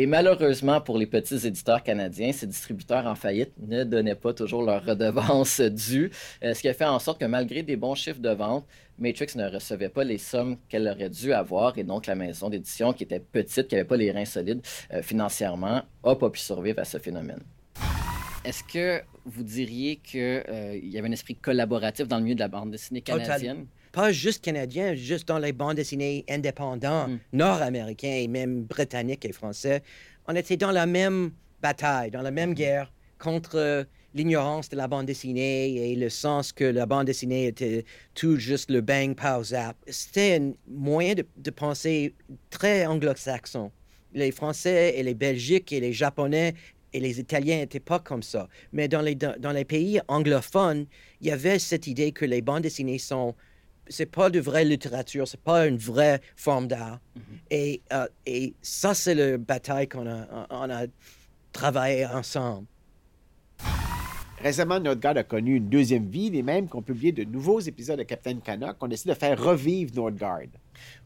Et 0.00 0.06
malheureusement, 0.06 0.80
pour 0.80 0.96
les 0.96 1.04
petits 1.04 1.46
éditeurs 1.46 1.82
canadiens, 1.82 2.32
ces 2.32 2.46
distributeurs 2.46 3.04
en 3.04 3.14
faillite 3.14 3.52
ne 3.58 3.84
donnaient 3.84 4.14
pas 4.14 4.32
toujours 4.32 4.62
leur 4.62 4.82
redevance 4.82 5.60
due, 5.60 6.10
euh, 6.42 6.54
ce 6.54 6.62
qui 6.62 6.70
a 6.70 6.72
fait 6.72 6.86
en 6.86 6.98
sorte 6.98 7.20
que 7.20 7.26
malgré 7.26 7.62
des 7.62 7.76
bons 7.76 7.94
chiffres 7.94 8.18
de 8.18 8.30
vente, 8.30 8.64
Matrix 8.98 9.32
ne 9.36 9.46
recevait 9.46 9.90
pas 9.90 10.02
les 10.02 10.16
sommes 10.16 10.56
qu'elle 10.70 10.88
aurait 10.88 11.10
dû 11.10 11.34
avoir 11.34 11.76
et 11.76 11.84
donc 11.84 12.06
la 12.06 12.14
maison 12.14 12.48
d'édition 12.48 12.94
qui 12.94 13.04
était 13.04 13.20
petite, 13.20 13.68
qui 13.68 13.74
n'avait 13.74 13.86
pas 13.86 13.98
les 13.98 14.10
reins 14.10 14.24
solides 14.24 14.62
euh, 14.94 15.02
financièrement, 15.02 15.82
n'a 16.02 16.16
pas 16.16 16.30
pu 16.30 16.40
survivre 16.40 16.78
à 16.78 16.86
ce 16.86 16.96
phénomène. 16.96 17.42
Est-ce 18.42 18.64
que 18.64 19.02
vous 19.26 19.42
diriez 19.42 19.96
qu'il 19.96 20.42
y 20.82 20.98
avait 20.98 21.08
un 21.08 21.12
esprit 21.12 21.34
collaboratif 21.34 22.08
dans 22.08 22.16
le 22.16 22.22
milieu 22.22 22.36
de 22.36 22.40
la 22.40 22.48
bande 22.48 22.70
dessinée 22.70 23.02
Total- 23.02 23.26
canadienne? 23.26 23.66
Pas 23.92 24.12
juste 24.12 24.44
canadien, 24.44 24.94
juste 24.94 25.26
dans 25.28 25.38
les 25.38 25.52
bandes 25.52 25.76
dessinées 25.76 26.24
indépendants, 26.28 27.08
Mm. 27.08 27.18
nord-américains 27.32 28.16
et 28.22 28.28
même 28.28 28.62
britanniques 28.62 29.24
et 29.24 29.32
français. 29.32 29.82
On 30.26 30.36
était 30.36 30.56
dans 30.56 30.70
la 30.70 30.86
même 30.86 31.32
bataille, 31.60 32.10
dans 32.10 32.22
la 32.22 32.30
même 32.30 32.54
guerre 32.54 32.92
contre 33.18 33.56
euh, 33.56 33.84
l'ignorance 34.14 34.68
de 34.68 34.76
la 34.76 34.88
bande 34.88 35.06
dessinée 35.06 35.90
et 35.92 35.96
le 35.96 36.08
sens 36.08 36.52
que 36.52 36.64
la 36.64 36.86
bande 36.86 37.06
dessinée 37.06 37.46
était 37.46 37.84
tout 38.14 38.36
juste 38.36 38.70
le 38.70 38.80
bang, 38.80 39.14
pow, 39.14 39.42
zap. 39.44 39.76
C'était 39.88 40.38
un 40.40 40.52
moyen 40.68 41.14
de, 41.14 41.26
de 41.36 41.50
penser 41.50 42.14
très 42.50 42.86
anglo-saxon. 42.86 43.70
Les 44.14 44.32
Français 44.32 44.94
et 44.96 45.02
les 45.02 45.14
Belgiques 45.14 45.72
et 45.72 45.80
les 45.80 45.92
Japonais 45.92 46.54
et 46.92 46.98
les 46.98 47.20
Italiens 47.20 47.58
n'étaient 47.58 47.78
pas 47.78 48.00
comme 48.00 48.22
ça. 48.22 48.48
Mais 48.72 48.88
dans 48.88 49.00
les, 49.02 49.14
dans 49.14 49.52
les 49.52 49.64
pays 49.64 50.00
anglophones, 50.08 50.86
il 51.20 51.28
y 51.28 51.30
avait 51.30 51.58
cette 51.60 51.86
idée 51.86 52.10
que 52.10 52.24
les 52.24 52.42
bandes 52.42 52.62
dessinées 52.62 52.98
sont 52.98 53.34
c'est 53.90 54.06
pas 54.06 54.30
de 54.30 54.40
vraie 54.40 54.64
littérature, 54.64 55.28
c'est 55.28 55.40
pas 55.40 55.66
une 55.66 55.76
vraie 55.76 56.20
forme 56.36 56.66
d'art. 56.66 57.00
et, 57.50 57.82
euh, 57.92 58.06
et 58.26 58.54
ça, 58.62 58.94
c'est 58.94 59.14
la 59.14 59.36
bataille 59.36 59.88
qu'on 59.88 60.08
a, 60.08 60.46
on 60.50 60.70
a 60.70 60.86
travaillé 61.52 62.06
ensemble. 62.06 62.66
Récemment, 64.42 64.80
Nordgard 64.80 65.18
a 65.18 65.22
connu 65.22 65.56
une 65.56 65.68
deuxième 65.68 66.06
vie, 66.08 66.30
les 66.30 66.42
mêmes 66.42 66.66
qui 66.66 66.74
ont 66.74 66.80
publié 66.80 67.12
de 67.12 67.24
nouveaux 67.24 67.60
épisodes 67.60 67.98
de 67.98 68.04
Captain 68.04 68.38
Canuck. 68.38 68.76
On 68.80 68.88
décide 68.88 69.10
de 69.10 69.14
faire 69.14 69.38
revivre 69.38 69.94
Nordgard. 69.94 70.40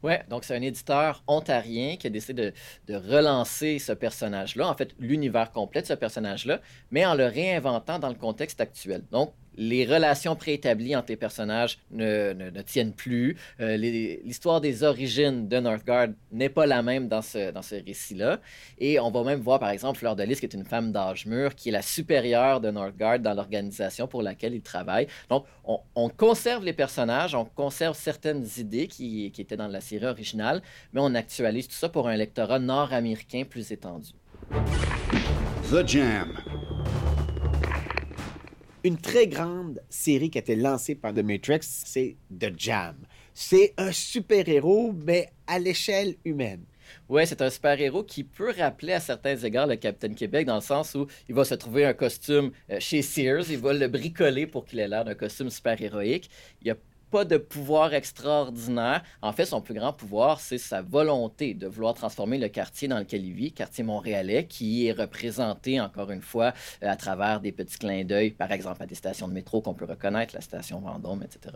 Ouais, 0.04 0.22
donc 0.30 0.44
c'est 0.44 0.54
un 0.54 0.62
éditeur 0.62 1.24
ontarien 1.26 1.96
qui 1.96 2.06
a 2.06 2.10
décidé 2.10 2.52
de, 2.86 2.92
de 2.92 2.94
relancer 2.94 3.80
ce 3.80 3.90
personnage-là, 3.90 4.68
en 4.68 4.74
fait 4.74 4.94
l'univers 5.00 5.50
complet 5.50 5.82
de 5.82 5.86
ce 5.88 5.94
personnage-là, 5.94 6.60
mais 6.92 7.04
en 7.04 7.16
le 7.16 7.26
réinventant 7.26 7.98
dans 7.98 8.08
le 8.08 8.14
contexte 8.14 8.60
actuel. 8.60 9.02
Donc, 9.10 9.34
les 9.56 9.84
relations 9.86 10.36
préétablies 10.36 10.96
entre 10.96 11.06
les 11.10 11.16
personnages 11.16 11.78
ne, 11.90 12.32
ne- 12.32 12.50
ne 12.50 12.62
tiennent 12.62 12.92
plus. 12.92 13.36
Euh, 13.60 13.76
L'histoire 13.76 14.60
des 14.60 14.82
origines 14.82 15.48
de 15.48 15.58
Northgard 15.60 16.08
n'est 16.32 16.48
pas 16.48 16.66
la 16.66 16.82
même 16.82 17.08
dans 17.08 17.22
ce, 17.22 17.50
dans 17.50 17.62
ce 17.62 17.76
récit-là. 17.76 18.40
Et 18.78 18.98
on 19.00 19.10
va 19.10 19.22
même 19.22 19.40
voir, 19.40 19.58
par 19.58 19.70
exemple, 19.70 19.98
Fleur 19.98 20.16
de 20.16 20.22
Lys, 20.22 20.40
qui 20.40 20.46
est 20.46 20.54
une 20.54 20.64
femme 20.64 20.92
d'âge 20.92 21.26
mûr, 21.26 21.54
qui 21.54 21.68
est 21.68 21.72
la 21.72 21.82
supérieure 21.82 22.60
de 22.60 22.70
Northgard 22.70 23.18
dans 23.20 23.34
l'organisation 23.34 24.06
pour 24.06 24.22
laquelle 24.22 24.54
il 24.54 24.62
travaille. 24.62 25.06
Donc, 25.28 25.44
on, 25.64 25.78
on 25.94 26.08
conserve 26.08 26.64
les 26.64 26.72
personnages, 26.72 27.34
on 27.34 27.44
conserve 27.44 27.96
certaines 27.96 28.46
idées 28.58 28.86
qui, 28.86 29.30
qui 29.30 29.40
étaient 29.40 29.56
dans 29.56 29.68
la 29.68 29.80
série 29.80 30.06
originale, 30.06 30.62
mais 30.92 31.00
on 31.02 31.14
actualise 31.14 31.68
tout 31.68 31.74
ça 31.74 31.88
pour 31.88 32.08
un 32.08 32.16
lectorat 32.16 32.58
nord-américain 32.58 33.44
plus 33.48 33.70
étendu. 33.72 34.10
The 35.70 35.86
Jam. 35.86 36.32
Une 38.84 38.98
très 38.98 39.26
grande 39.26 39.80
série 39.88 40.28
qui 40.28 40.36
a 40.36 40.42
été 40.42 40.56
lancée 40.56 40.94
par 40.94 41.14
The 41.14 41.20
Matrix, 41.24 41.60
c'est 41.62 42.16
The 42.38 42.52
Jam. 42.54 42.94
C'est 43.32 43.72
un 43.78 43.92
super-héros, 43.92 44.92
mais 44.92 45.32
à 45.46 45.58
l'échelle 45.58 46.16
humaine. 46.26 46.64
Ouais, 47.08 47.24
c'est 47.24 47.40
un 47.40 47.48
super-héros 47.48 48.04
qui 48.04 48.24
peut 48.24 48.52
rappeler 48.54 48.92
à 48.92 49.00
certains 49.00 49.38
égards 49.38 49.66
le 49.66 49.76
Capitaine 49.76 50.14
Québec 50.14 50.46
dans 50.46 50.56
le 50.56 50.60
sens 50.60 50.94
où 50.94 51.06
il 51.30 51.34
va 51.34 51.46
se 51.46 51.54
trouver 51.54 51.86
un 51.86 51.94
costume 51.94 52.50
euh, 52.68 52.78
chez 52.78 53.00
Sears, 53.00 53.50
il 53.50 53.56
va 53.56 53.72
le 53.72 53.88
bricoler 53.88 54.46
pour 54.46 54.66
qu'il 54.66 54.78
ait 54.78 54.88
l'air 54.88 55.06
d'un 55.06 55.14
costume 55.14 55.48
super-héroïque. 55.48 56.28
Pas 57.14 57.24
de 57.24 57.36
pouvoir 57.36 57.94
extraordinaire. 57.94 59.04
En 59.22 59.32
fait, 59.32 59.44
son 59.44 59.60
plus 59.60 59.74
grand 59.74 59.92
pouvoir, 59.92 60.40
c'est 60.40 60.58
sa 60.58 60.82
volonté 60.82 61.54
de 61.54 61.68
vouloir 61.68 61.94
transformer 61.94 62.38
le 62.38 62.48
quartier 62.48 62.88
dans 62.88 62.98
lequel 62.98 63.24
il 63.24 63.34
vit, 63.34 63.52
quartier 63.52 63.84
montréalais, 63.84 64.46
qui 64.46 64.88
est 64.88 64.90
représenté, 64.90 65.80
encore 65.80 66.10
une 66.10 66.22
fois, 66.22 66.52
euh, 66.82 66.90
à 66.90 66.96
travers 66.96 67.38
des 67.38 67.52
petits 67.52 67.78
clins 67.78 68.02
d'œil, 68.02 68.32
par 68.32 68.50
exemple 68.50 68.82
à 68.82 68.86
des 68.86 68.96
stations 68.96 69.28
de 69.28 69.32
métro 69.32 69.60
qu'on 69.60 69.74
peut 69.74 69.84
reconnaître, 69.84 70.34
la 70.34 70.40
station 70.40 70.80
Vendôme, 70.80 71.22
etc. 71.22 71.54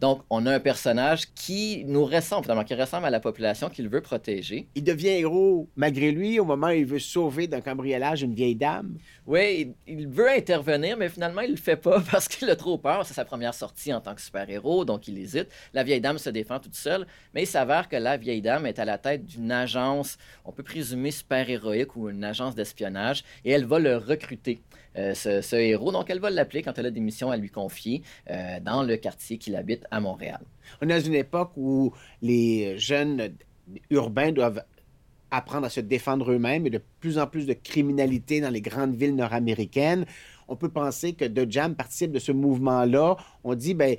Donc, 0.00 0.22
on 0.30 0.46
a 0.46 0.54
un 0.54 0.60
personnage 0.60 1.32
qui 1.34 1.84
nous 1.86 2.04
ressemble, 2.04 2.44
finalement, 2.44 2.64
qui 2.64 2.74
ressemble 2.74 3.06
à 3.06 3.10
la 3.10 3.18
population 3.18 3.68
qu'il 3.68 3.88
veut 3.88 4.00
protéger. 4.00 4.68
Il 4.74 4.84
devient 4.84 5.08
héros 5.08 5.68
malgré 5.74 6.12
lui 6.12 6.38
au 6.38 6.44
moment 6.44 6.68
où 6.68 6.72
il 6.72 6.86
veut 6.86 7.00
sauver 7.00 7.48
d'un 7.48 7.60
cambriolage 7.60 8.22
une 8.22 8.34
vieille 8.34 8.54
dame. 8.54 8.96
Oui, 9.26 9.74
il 9.86 10.08
veut 10.08 10.30
intervenir, 10.30 10.96
mais 10.96 11.08
finalement, 11.08 11.40
il 11.40 11.50
le 11.50 11.56
fait 11.56 11.76
pas 11.76 12.00
parce 12.10 12.28
qu'il 12.28 12.48
a 12.48 12.56
trop 12.56 12.78
peur. 12.78 13.04
C'est 13.04 13.14
sa 13.14 13.24
première 13.24 13.54
sortie 13.54 13.92
en 13.92 14.00
tant 14.00 14.14
que 14.14 14.20
super-héros, 14.20 14.84
donc 14.84 15.08
il 15.08 15.18
hésite. 15.18 15.48
La 15.74 15.82
vieille 15.82 16.00
dame 16.00 16.18
se 16.18 16.30
défend 16.30 16.60
toute 16.60 16.76
seule, 16.76 17.06
mais 17.34 17.42
il 17.42 17.46
s'avère 17.46 17.88
que 17.88 17.96
la 17.96 18.16
vieille 18.16 18.42
dame 18.42 18.66
est 18.66 18.78
à 18.78 18.84
la 18.84 18.98
tête 18.98 19.26
d'une 19.26 19.50
agence, 19.50 20.16
on 20.44 20.52
peut 20.52 20.62
présumer 20.62 21.10
super-héroïque 21.10 21.96
ou 21.96 22.08
une 22.08 22.24
agence 22.24 22.54
d'espionnage, 22.54 23.24
et 23.44 23.50
elle 23.50 23.64
va 23.64 23.78
le 23.78 23.96
recruter. 23.96 24.60
Euh, 24.98 25.14
ce, 25.14 25.56
héros. 25.56 25.92
Donc, 25.92 26.10
elle 26.10 26.18
va 26.18 26.30
l'appeler 26.30 26.62
quand 26.62 26.76
elle 26.78 26.86
a 26.86 26.90
des 26.90 27.00
missions 27.00 27.30
à 27.30 27.36
lui 27.36 27.50
confier 27.50 28.02
euh, 28.30 28.58
dans 28.60 28.82
le 28.82 28.96
quartier 28.96 29.38
qu'il 29.38 29.54
habite 29.54 29.84
à 29.90 30.00
Montréal. 30.00 30.40
On 30.82 30.88
est 30.88 31.00
dans 31.00 31.06
une 31.06 31.14
époque 31.14 31.52
où 31.56 31.92
les 32.20 32.76
jeunes 32.78 33.34
urbains 33.90 34.32
doivent 34.32 34.62
apprendre 35.30 35.66
à 35.66 35.70
se 35.70 35.80
défendre 35.80 36.32
eux-mêmes 36.32 36.66
et 36.66 36.70
de 36.70 36.80
plus 37.00 37.18
en 37.18 37.26
plus 37.26 37.46
de 37.46 37.52
criminalité 37.52 38.40
dans 38.40 38.50
les 38.50 38.60
grandes 38.60 38.96
villes 38.96 39.14
nord-américaines. 39.14 40.04
On 40.48 40.56
peut 40.56 40.70
penser 40.70 41.12
que 41.12 41.26
The 41.26 41.50
Jam 41.50 41.74
participe 41.74 42.10
de 42.10 42.18
ce 42.18 42.32
mouvement-là. 42.32 43.16
On 43.44 43.54
dit, 43.54 43.74
ben, 43.74 43.96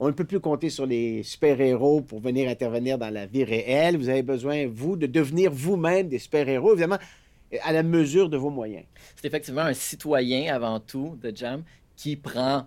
on 0.00 0.08
ne 0.08 0.12
peut 0.12 0.24
plus 0.24 0.40
compter 0.40 0.70
sur 0.70 0.86
les 0.86 1.22
super-héros 1.22 2.00
pour 2.00 2.20
venir 2.20 2.48
intervenir 2.48 2.98
dans 2.98 3.10
la 3.10 3.26
vie 3.26 3.44
réelle. 3.44 3.96
Vous 3.98 4.08
avez 4.08 4.22
besoin, 4.22 4.66
vous, 4.66 4.96
de 4.96 5.06
devenir 5.06 5.52
vous-même 5.52 6.08
des 6.08 6.18
super-héros. 6.18 6.72
Évidemment, 6.72 6.98
à 7.62 7.72
la 7.72 7.82
mesure 7.82 8.28
de 8.28 8.36
vos 8.36 8.50
moyens. 8.50 8.84
C'est 9.16 9.26
effectivement 9.26 9.62
un 9.62 9.74
citoyen 9.74 10.54
avant 10.54 10.80
tout 10.80 11.18
de 11.22 11.34
Jam 11.34 11.62
qui 11.96 12.16
prend 12.16 12.66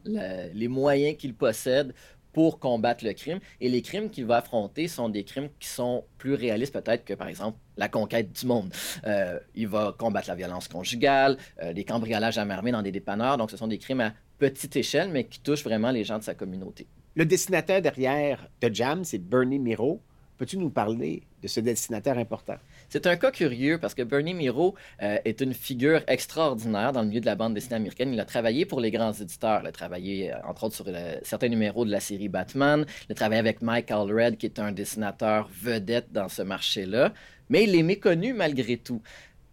les 0.53 0.67
moyens 0.67 1.17
qu'il 1.17 1.33
possède 1.33 1.93
pour 2.37 2.59
combattre 2.59 3.03
le 3.03 3.13
crime. 3.13 3.39
Et 3.59 3.67
les 3.67 3.81
crimes 3.81 4.11
qu'il 4.11 4.25
va 4.25 4.37
affronter 4.37 4.87
sont 4.87 5.09
des 5.09 5.23
crimes 5.23 5.49
qui 5.59 5.67
sont 5.67 6.03
plus 6.19 6.35
réalistes 6.35 6.71
peut-être 6.71 7.03
que, 7.03 7.15
par 7.15 7.27
exemple, 7.27 7.57
la 7.77 7.89
conquête 7.89 8.31
du 8.31 8.45
monde. 8.45 8.71
Euh, 9.07 9.39
il 9.55 9.67
va 9.67 9.95
combattre 9.97 10.27
la 10.29 10.35
violence 10.35 10.67
conjugale, 10.67 11.37
euh, 11.63 11.73
les 11.73 11.83
cambriolages 11.83 12.37
à 12.37 12.45
main 12.45 12.61
dans 12.71 12.83
des 12.83 12.91
dépanneurs. 12.91 13.37
Donc, 13.37 13.49
ce 13.49 13.57
sont 13.57 13.65
des 13.65 13.79
crimes 13.79 14.01
à 14.01 14.13
petite 14.37 14.75
échelle, 14.75 15.09
mais 15.09 15.23
qui 15.23 15.39
touchent 15.39 15.63
vraiment 15.63 15.89
les 15.89 16.03
gens 16.03 16.19
de 16.19 16.23
sa 16.23 16.35
communauté. 16.35 16.85
Le 17.15 17.25
dessinateur 17.25 17.81
derrière 17.81 18.47
The 18.59 18.71
Jam, 18.71 19.03
c'est 19.03 19.17
Bernie 19.17 19.57
Miro. 19.57 19.99
Peux-tu 20.37 20.59
nous 20.59 20.69
parler 20.69 21.23
de 21.41 21.47
ce 21.47 21.59
dessinateur 21.59 22.19
important? 22.19 22.57
C'est 22.89 23.05
un 23.05 23.17
cas 23.17 23.31
curieux 23.31 23.79
parce 23.79 23.93
que 23.93 24.01
Bernie 24.01 24.33
Miro 24.33 24.75
euh, 25.01 25.17
est 25.25 25.41
une 25.41 25.53
figure 25.53 26.01
extraordinaire 26.07 26.93
dans 26.93 27.01
le 27.01 27.07
milieu 27.07 27.19
de 27.19 27.25
la 27.25 27.35
bande 27.35 27.53
dessinée 27.53 27.75
américaine. 27.75 28.13
Il 28.13 28.19
a 28.19 28.25
travaillé 28.25 28.65
pour 28.65 28.79
les 28.79 28.91
grands 28.91 29.11
éditeurs. 29.11 29.59
Il 29.61 29.67
a 29.67 29.73
travaillé, 29.73 30.31
euh, 30.31 30.37
entre 30.47 30.63
autres, 30.63 30.75
sur 30.75 30.85
certains 31.23 31.49
numéros 31.49 31.83
de 31.83 31.91
la 31.91 31.99
série 31.99 32.29
Batman. 32.29 32.85
Il 33.09 33.11
a 33.11 33.15
travaillé 33.15 33.39
avec 33.39 33.61
Mike 33.61 33.91
Allred, 33.91 34.37
qui 34.37 34.45
est 34.45 34.59
un 34.59 34.71
dessinateur 34.71 35.49
vedette 35.51 36.13
dans 36.13 36.29
ce 36.29 36.41
marché-là. 36.41 37.13
Mais 37.49 37.65
il 37.65 37.75
est 37.75 37.83
méconnu 37.83 38.33
malgré 38.33 38.77
tout. 38.77 39.01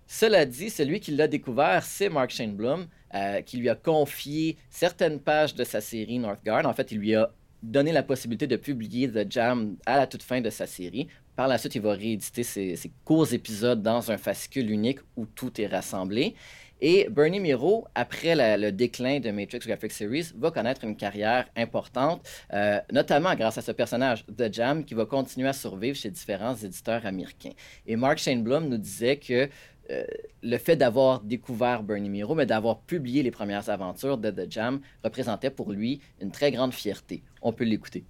Cela 0.07 0.45
dit, 0.45 0.71
celui 0.71 1.01
qui 1.01 1.11
l'a 1.13 1.27
découvert, 1.27 1.83
c'est 1.83 2.09
Mark 2.09 2.31
Shane 2.31 2.55
Bloom, 2.55 2.87
euh, 3.15 3.41
qui 3.41 3.57
lui 3.57 3.69
a 3.69 3.75
confié 3.75 4.59
certaines 4.71 5.19
pages 5.19 5.55
de 5.55 5.65
sa 5.65 5.81
série 5.81 6.21
Northgard. 6.21 6.67
En 6.67 6.73
fait, 6.73 6.93
il 6.93 6.99
lui 6.99 7.15
a 7.15 7.33
donné 7.65 7.93
la 7.93 8.03
possibilité 8.03 8.47
de 8.47 8.57
publier 8.57 9.11
The 9.11 9.31
Jam 9.31 9.77
à 9.87 9.97
la 9.97 10.07
toute 10.07 10.23
fin 10.23 10.41
de 10.41 10.51
sa 10.51 10.67
série 10.67 11.09
par 11.37 11.49
la 11.49 11.59
suite, 11.59 11.75
il 11.75 11.83
va 11.83 11.93
rééditer 11.93 12.43
ses, 12.43 12.79
courts 13.05 13.33
épisodes 13.33 13.83
dans 13.83 14.11
un 14.11 14.19
fascicule 14.19 14.71
unique 14.71 15.01
où 15.17 15.27
tout 15.27 15.61
est 15.61 15.67
rassemblé. 15.67 16.35
Et 16.81 17.09
Bernie 17.11 17.41
Miro, 17.41 17.87
après 17.95 18.35
le 18.59 18.71
déclin 18.71 19.19
de 19.19 19.31
Matrix 19.31 19.61
Graphic 19.61 19.93
Series, 19.93 20.33
va 20.37 20.51
connaître 20.51 20.85
une 20.85 20.97
carrière 20.97 21.47
importante, 21.57 22.27
euh, 22.53 22.79
notamment 22.93 23.35
grâce 23.35 23.57
à 23.59 23.63
ce 23.63 23.73
personnage, 23.73 24.25
The 24.27 24.53
Jam, 24.53 24.85
qui 24.85 24.95
va 24.95 25.07
continuer 25.07 25.49
à 25.49 25.53
survivre 25.53 25.97
chez 25.97 26.11
différents 26.11 26.55
éditeurs 26.55 27.07
américains. 27.07 27.53
Et 27.87 27.97
Mark 27.97 28.19
Shane 28.19 28.43
Blum 28.43 28.69
nous 28.69 28.77
disait 28.77 29.17
que 29.17 29.49
euh, 29.91 30.05
le 30.43 30.59
fait 30.59 30.77
d'avoir 30.77 31.21
découvert 31.21 31.83
Bernie 31.83 32.09
Miro, 32.09 32.35
mais 32.35 32.47
d'avoir 32.47 32.81
publié 32.81 33.23
les 33.23 33.31
premières 33.31 33.69
aventures 33.69 34.19
de 34.19 34.31
The 34.31 34.51
Jam, 34.51 34.81
représentait 35.03 35.51
pour 35.51 35.73
lui 35.73 36.01
une 36.21 36.31
très 36.31 36.51
grande 36.51 36.75
fierté. 36.75 37.23
On 37.43 37.53
peut 37.53 37.65
l'écouter. 37.65 38.05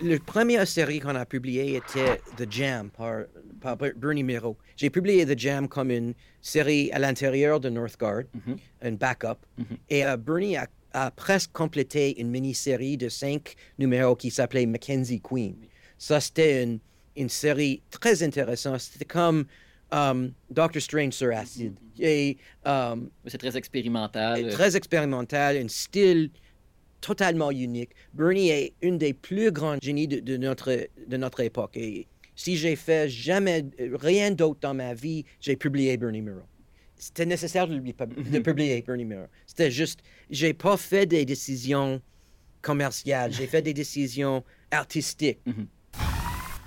La 0.00 0.18
première 0.18 0.66
série 0.66 0.98
qu'on 0.98 1.14
a 1.14 1.24
publiée 1.24 1.76
était 1.76 2.20
The 2.36 2.50
Jam 2.50 2.90
par, 2.90 3.76
Bernie 3.76 4.24
Miro. 4.24 4.56
J'ai 4.76 4.90
publié 4.90 5.24
The 5.24 5.38
Jam 5.38 5.68
comme 5.68 5.90
une 5.90 6.14
série 6.42 6.90
à 6.92 6.98
l'intérieur 6.98 7.60
de 7.60 7.70
Northgard, 7.70 8.24
mm 8.34 8.54
un 8.82 8.92
backup. 8.92 9.38
Mhm. 9.56 9.64
Et 9.88 10.04
euh, 10.04 10.16
Bernie 10.16 10.56
a, 10.56 11.10
presque 11.10 11.50
complété 11.52 12.20
une 12.20 12.28
mini-série 12.28 12.96
de 12.96 13.08
cinq 13.08 13.54
numéros 13.78 14.14
qui 14.14 14.30
s'appelait 14.30 14.66
Mackenzie 14.66 15.20
Queen. 15.20 15.56
Ça, 15.96 16.20
c'était 16.20 16.62
une, 16.62 16.78
une, 17.16 17.28
série 17.28 17.82
très 17.90 18.22
intéressante. 18.22 18.80
C'était 18.80 19.04
comme 19.04 19.46
um, 19.90 20.32
Doctor 20.50 20.82
Strange 20.82 21.14
sur 21.14 21.34
acide. 21.34 21.78
Mhm. 21.98 22.34
Um, 22.64 23.10
C'est 23.26 23.38
très 23.38 23.56
expérimental. 23.56 24.50
Très 24.50 24.76
expérimental, 24.76 25.56
un 25.56 25.68
style 25.68 26.30
totalement 27.04 27.50
unique. 27.50 27.90
Bernie 28.14 28.48
est 28.48 28.72
une 28.80 28.96
des 28.96 29.12
plus 29.12 29.52
grands 29.52 29.76
génies 29.82 30.08
de, 30.08 30.36
notre, 30.38 30.88
de 31.06 31.16
notre 31.18 31.40
époque. 31.40 31.76
Et 31.76 32.06
si 32.34 32.56
j'ai 32.56 32.76
fait 32.76 33.10
jamais 33.10 33.66
rien 33.78 34.30
d'autre 34.30 34.60
dans 34.62 34.72
ma 34.72 34.94
vie, 34.94 35.26
j'ai 35.38 35.54
publié 35.54 35.98
Bernie 35.98 36.22
Miro. 36.22 36.40
C'était 36.96 37.26
nécessaire 37.26 37.68
de, 37.68 37.78
de 37.78 38.38
publier 38.38 38.80
Bernie 38.80 39.04
Miro. 39.04 39.26
C'était 39.46 39.70
juste, 39.70 40.00
j'ai 40.30 40.54
pas 40.54 40.78
fait 40.78 41.04
des 41.04 41.26
décisions 41.26 42.00
commerciales, 42.62 43.32
j'ai 43.32 43.46
fait 43.46 43.60
des 43.60 43.74
décisions 43.74 44.42
artistiques. 44.70 45.40
Mhm. 45.44 45.66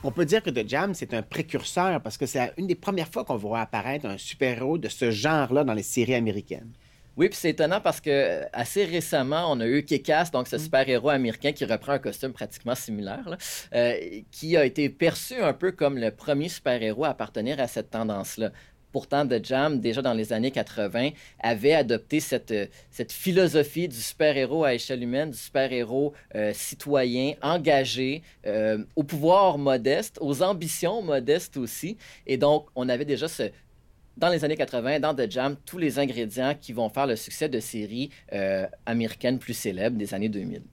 On 0.03 0.11
peut 0.11 0.25
dire 0.25 0.43
que 0.43 0.51
The 0.51 0.69
Jam, 0.69 0.93
c'est 0.93 1.15
un 1.15 1.23
précurseur 1.23 1.99
parce 2.03 2.17
que 2.17 2.27
c'est 2.27 2.53
une 2.57 2.67
des 2.67 2.75
premières 2.75 3.09
fois 3.09 3.25
qu'on 3.25 3.37
voit 3.37 3.61
apparaître 3.61 4.05
un 4.05 4.19
super-héros 4.19 4.77
de 4.77 4.87
ce 4.87 5.09
genre-là 5.09 5.63
dans 5.63 5.73
les 5.73 5.81
séries 5.81 6.13
américaines. 6.13 6.71
Oui, 7.17 7.29
puis 7.29 7.37
c'est 7.41 7.49
étonnant 7.49 7.81
parce 7.81 7.99
que 7.99 8.11
euh, 8.11 8.43
assez 8.53 8.85
récemment, 8.85 9.51
on 9.51 9.59
a 9.59 9.65
eu 9.65 9.83
Kekas, 9.83 10.29
donc 10.31 10.47
ce 10.47 10.55
mm. 10.55 10.59
super-héros 10.59 11.09
américain 11.09 11.51
qui 11.51 11.65
reprend 11.65 11.93
un 11.93 11.99
costume 11.99 12.31
pratiquement 12.31 12.75
similaire, 12.75 13.37
euh, 13.73 14.21
qui 14.29 14.55
a 14.55 14.63
été 14.63 14.87
perçu 14.89 15.33
un 15.41 15.53
peu 15.53 15.71
comme 15.71 15.97
le 15.97 16.11
premier 16.11 16.47
super-héros 16.47 17.05
à 17.05 17.09
appartenir 17.09 17.59
à 17.59 17.67
cette 17.67 17.89
tendance-là. 17.89 18.51
Pourtant, 18.91 19.27
The 19.27 19.43
Jam, 19.43 19.79
déjà 19.79 20.03
dans 20.03 20.13
les 20.13 20.31
années 20.31 20.51
80, 20.51 21.09
avait 21.39 21.73
adopté 21.73 22.19
cette, 22.19 22.51
euh, 22.51 22.67
cette 22.91 23.11
philosophie 23.11 23.87
du 23.87 23.97
super-héros 23.97 24.63
à 24.63 24.75
échelle 24.75 25.01
humaine, 25.01 25.31
du 25.31 25.37
super-héros 25.37 26.13
citoyen, 26.53 27.33
engagé, 27.41 28.21
au 28.95 29.03
pouvoir 29.03 29.57
modeste, 29.57 30.17
aux 30.21 30.43
ambitions 30.43 31.01
modestes 31.01 31.57
aussi. 31.57 31.97
Et 32.27 32.37
donc, 32.37 32.67
on 32.75 32.89
avait 32.89 33.05
déjà 33.05 33.27
ce, 33.27 33.51
dans 34.17 34.29
les 34.29 34.43
années 34.43 34.57
80, 34.57 34.99
dans 34.99 35.13
The 35.13 35.29
Jam, 35.29 35.55
tous 35.65 35.77
les 35.77 35.99
ingrédients 35.99 36.55
qui 36.59 36.73
vont 36.73 36.89
faire 36.89 37.05
le 37.05 37.15
succès 37.15 37.49
de 37.49 37.59
séries 37.59 38.09
euh, 38.33 38.65
américaines 38.85 39.37
plus 39.37 39.53
célèbres 39.53 39.97
des 39.97 40.13
années 40.13 40.29
2000. 40.29 40.63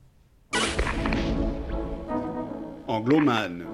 Angloman. 2.88 3.66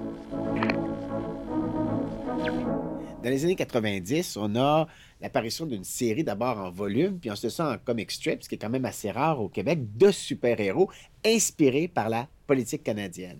Dans 3.23 3.29
les 3.29 3.45
années 3.45 3.55
90, 3.55 4.37
on 4.37 4.55
a 4.55 4.87
l'apparition 5.21 5.65
d'une 5.65 5.83
série 5.83 6.23
d'abord 6.23 6.57
en 6.57 6.71
volume, 6.71 7.19
puis 7.19 7.29
on 7.31 7.35
se 7.35 7.49
sent 7.49 7.63
en 7.63 7.77
comic 7.77 8.11
strip, 8.11 8.43
ce 8.43 8.49
qui 8.49 8.55
est 8.55 8.57
quand 8.57 8.69
même 8.69 8.85
assez 8.85 9.11
rare 9.11 9.39
au 9.39 9.47
Québec, 9.47 9.79
de 9.95 10.11
super-héros 10.11 10.89
inspirés 11.23 11.87
par 11.87 12.09
la 12.09 12.27
politique 12.47 12.83
canadienne. 12.83 13.39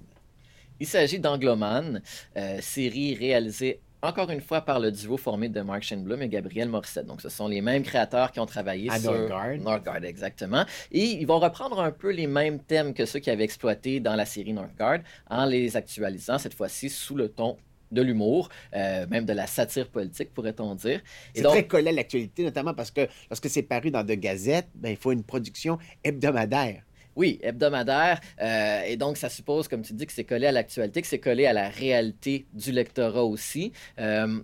Il 0.79 0.87
s'agit 0.87 1.19
d'Angloman, 1.19 2.01
euh, 2.37 2.59
série 2.61 3.15
réalisée 3.15 3.81
encore 4.01 4.29
une 4.29 4.41
fois 4.41 4.61
par 4.61 4.79
le 4.79 4.91
duo 4.91 5.17
formé 5.17 5.49
de 5.49 5.61
Mark 5.61 5.83
Shinblum 5.83 6.21
et 6.21 6.29
Gabriel 6.29 6.69
Morissette. 6.69 7.05
Donc, 7.05 7.21
ce 7.21 7.29
sont 7.29 7.47
les 7.47 7.61
mêmes 7.61 7.83
créateurs 7.83 8.31
qui 8.31 8.39
ont 8.39 8.45
travaillé 8.45 8.89
sur 8.99 9.11
Northgard. 9.11 9.57
Northgard, 9.57 10.03
exactement. 10.03 10.65
Et 10.91 11.03
ils 11.03 11.25
vont 11.25 11.39
reprendre 11.39 11.79
un 11.79 11.91
peu 11.91 12.11
les 12.11 12.27
mêmes 12.27 12.59
thèmes 12.59 12.93
que 12.93 13.05
ceux 13.05 13.19
qui 13.19 13.29
avaient 13.29 13.43
exploité 13.43 13.99
dans 13.99 14.15
la 14.15 14.25
série 14.25 14.53
Northgard 14.53 14.99
en 15.29 15.45
les 15.45 15.75
actualisant 15.77 16.37
cette 16.37 16.53
fois-ci 16.53 16.89
sous 16.89 17.15
le 17.15 17.29
ton 17.29 17.57
de 17.91 18.01
l'humour, 18.01 18.49
euh, 18.73 19.05
même 19.09 19.25
de 19.25 19.33
la 19.33 19.47
satire 19.47 19.89
politique, 19.89 20.33
pourrait-on 20.33 20.75
dire. 20.75 21.01
C'est 21.35 21.43
très 21.43 21.67
collé 21.67 21.89
à 21.89 21.91
l'actualité, 21.91 22.43
notamment 22.43 22.73
parce 22.73 22.89
que 22.89 23.07
lorsque 23.29 23.49
c'est 23.49 23.63
paru 23.63 23.91
dans 23.91 24.03
The 24.03 24.13
Gazette, 24.13 24.69
ben, 24.75 24.89
il 24.89 24.97
faut 24.97 25.11
une 25.11 25.23
production 25.23 25.77
hebdomadaire. 26.03 26.83
Oui, 27.15 27.39
hebdomadaire. 27.41 28.19
euh, 28.41 28.81
et 28.83 28.97
donc, 28.97 29.17
ça 29.17 29.29
suppose, 29.29 29.67
comme 29.67 29.81
tu 29.81 29.93
dis, 29.93 30.05
que 30.05 30.13
c'est 30.13 30.23
collé 30.23 30.47
à 30.47 30.51
l'actualité, 30.51 31.01
que 31.01 31.07
c'est 31.07 31.19
collé 31.19 31.45
à 31.45 31.53
la 31.53 31.69
réalité 31.69 32.45
du 32.53 32.71
lectorat 32.71 33.23
aussi. 33.25 33.71
Euh, 33.99 34.39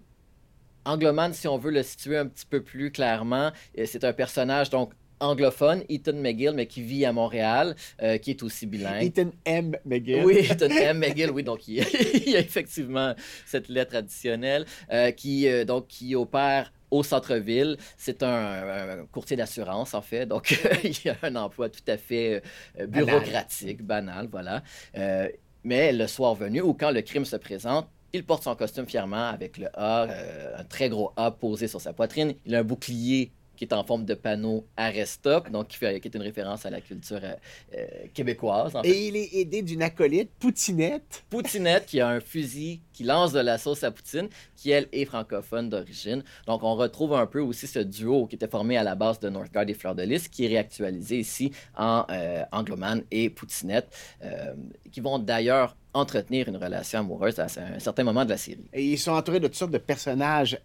Angloman, 0.86 1.34
si 1.34 1.48
on 1.48 1.58
veut 1.58 1.72
le 1.72 1.84
situer 1.84 2.18
un 2.18 2.28
petit 2.28 2.46
peu 2.46 2.62
plus 2.62 2.92
clairement, 2.92 3.52
euh, 3.78 3.86
c'est 3.86 4.04
un 4.04 4.14
personnage 4.14 4.70
donc 4.70 4.94
anglophone, 5.20 5.84
Ethan 5.90 6.14
McGill, 6.14 6.52
mais 6.54 6.68
qui 6.68 6.82
vit 6.82 7.04
à 7.06 7.12
Montréal, 7.12 7.76
euh, 8.02 8.18
qui 8.18 8.32
est 8.32 8.44
aussi 8.44 8.68
bilingue. 8.68 9.04
Ethan 9.04 9.32
M. 9.46 9.76
McGill. 9.86 10.24
Oui, 10.24 10.48
Ethan 10.50 10.70
M. 10.70 11.00
McGill, 11.00 11.32
oui, 11.32 11.44
donc 11.44 11.68
il, 11.68 11.78
il 12.26 12.30
y 12.32 12.36
a 12.36 12.40
effectivement 12.40 13.16
cette 13.46 13.68
lettre 13.68 13.96
additionnelle 13.96 14.66
euh, 14.92 15.12
qui, 15.12 15.48
euh, 15.48 15.66
donc, 15.66 15.88
qui 15.88 16.16
opère 16.16 16.72
au 16.92 17.04
centre-ville. 17.04 17.78
C'est 17.98 18.24
un, 18.24 19.00
un 19.02 19.06
courtier 19.08 19.38
d'assurance, 19.38 19.94
en 19.94 20.02
fait. 20.02 20.26
Donc, 20.26 20.52
il 20.84 21.10
a 21.10 21.16
un 21.24 21.36
emploi 21.36 21.70
tout 21.70 21.82
à 21.88 21.98
fait 21.98 22.42
euh, 22.80 22.88
bureaucratique, 22.88 23.84
banal, 23.84 24.28
voilà. 24.32 24.64
Euh, 24.98 25.28
mais 25.64 25.92
le 25.92 26.08
soir 26.08 26.36
venu, 26.36 26.62
ou 26.62 26.74
quand 26.74 26.92
le 26.92 27.02
crime 27.02 27.26
se 27.26 27.36
présente, 27.36 27.90
il 28.14 28.26
porte 28.26 28.44
son 28.44 28.56
costume 28.56 28.88
fièrement 28.88 29.28
avec 29.28 29.58
le 29.58 29.68
A, 29.74 30.04
euh, 30.04 30.58
un 30.58 30.64
très 30.64 30.90
gros 30.90 31.14
A 31.18 31.32
posé 31.32 31.68
sur 31.68 31.82
sa 31.82 31.94
poitrine. 31.94 32.34
Il 32.46 32.56
a 32.56 32.60
un 32.60 32.64
bouclier 32.64 33.34
qui 33.58 33.66
est 33.66 33.74
en 33.74 33.84
forme 33.84 34.06
de 34.06 34.14
panneau 34.14 34.66
Arrest-Stop, 34.78 35.50
donc 35.50 35.68
qui, 35.68 35.78
fait, 35.78 36.00
qui 36.00 36.08
est 36.08 36.16
une 36.16 36.22
référence 36.22 36.66
à 36.66 36.70
la 36.70 36.80
culture 36.80 37.20
euh, 37.22 37.34
euh, 37.76 37.86
québécoise. 38.14 38.76
En 38.76 38.84
fait. 38.84 38.90
Et 38.90 39.08
il 39.08 39.16
est 39.18 39.34
aidé 39.34 39.62
d'une 39.62 39.82
acolyte, 39.82 40.30
Poutinette. 40.40 41.26
Poutinette 41.30 41.86
qui 41.88 42.00
a 42.00 42.08
un 42.08 42.20
fusil 42.22 42.82
qui 42.94 43.04
lance 43.04 43.34
de 43.34 43.40
la 43.40 43.58
sauce 43.58 43.84
à 43.84 43.92
Poutine, 43.92 44.30
qui 44.56 44.72
elle 44.72 44.88
est 44.92 45.06
francophone 45.06 45.70
d'origine. 45.70 46.24
Donc 46.46 46.64
on 46.64 46.76
retrouve 46.76 47.14
un 47.14 47.28
peu 47.28 47.42
aussi 47.42 47.68
ce 47.68 47.80
duo 47.80 48.28
qui 48.28 48.36
était 48.36 48.48
formé 48.48 48.78
à 48.78 48.84
la 48.84 48.96
base 48.96 49.20
de 49.20 49.30
Northgard 49.30 49.68
et 49.68 49.74
Fleur 49.74 49.96
de 49.96 50.04
Lys, 50.04 50.28
qui 50.28 50.46
est 50.46 50.48
réactualisé 50.48 51.20
ici 51.20 51.52
en 51.76 52.06
euh, 52.10 52.44
Angloman 52.52 53.04
et 53.12 53.30
Poutinette, 53.30 53.90
euh, 54.24 54.54
qui 54.92 55.02
vont 55.02 55.20
d'ailleurs 55.20 55.76
entretenir 55.94 56.48
une 56.48 56.58
relation 56.58 57.00
amoureuse 57.00 57.40
à 57.40 57.46
un 57.46 57.80
certain 57.80 58.04
moment 58.04 58.26
de 58.26 58.30
la 58.30 58.38
série. 58.38 58.66
Et 58.74 58.84
ils 58.84 59.00
sont 59.00 59.12
entourés 59.12 59.40
de 59.40 59.48
toutes 59.48 59.56
sortes 59.56 59.72
de 59.72 59.78
personnages 59.78 60.60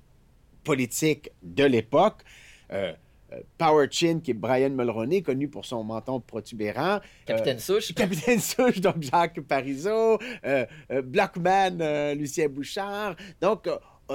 politiques 0.65 1.31
de 1.43 1.65
l'époque. 1.65 2.23
Euh, 2.73 2.93
euh, 3.33 3.41
Power 3.59 3.87
Chin, 3.91 4.21
qui 4.23 4.33
est 4.33 4.35
Brian 4.35 4.71
Mulroney, 4.71 5.23
connu 5.23 5.49
pour 5.49 5.65
son 5.65 5.85
menton 5.85 6.21
protubérant. 6.21 7.01
Capitaine 7.27 7.57
Euh, 7.57 7.61
Souche, 7.61 7.95
Capitaine 7.95 8.41
Souche, 8.41 8.81
donc 8.81 9.03
Jacques 9.03 9.41
Parizeau. 9.41 10.19
Euh, 10.45 10.67
euh, 10.91 11.03
Blockman, 11.03 12.15
Lucien 12.15 12.49
Bouchard. 12.49 13.17
Donc, 13.41 13.69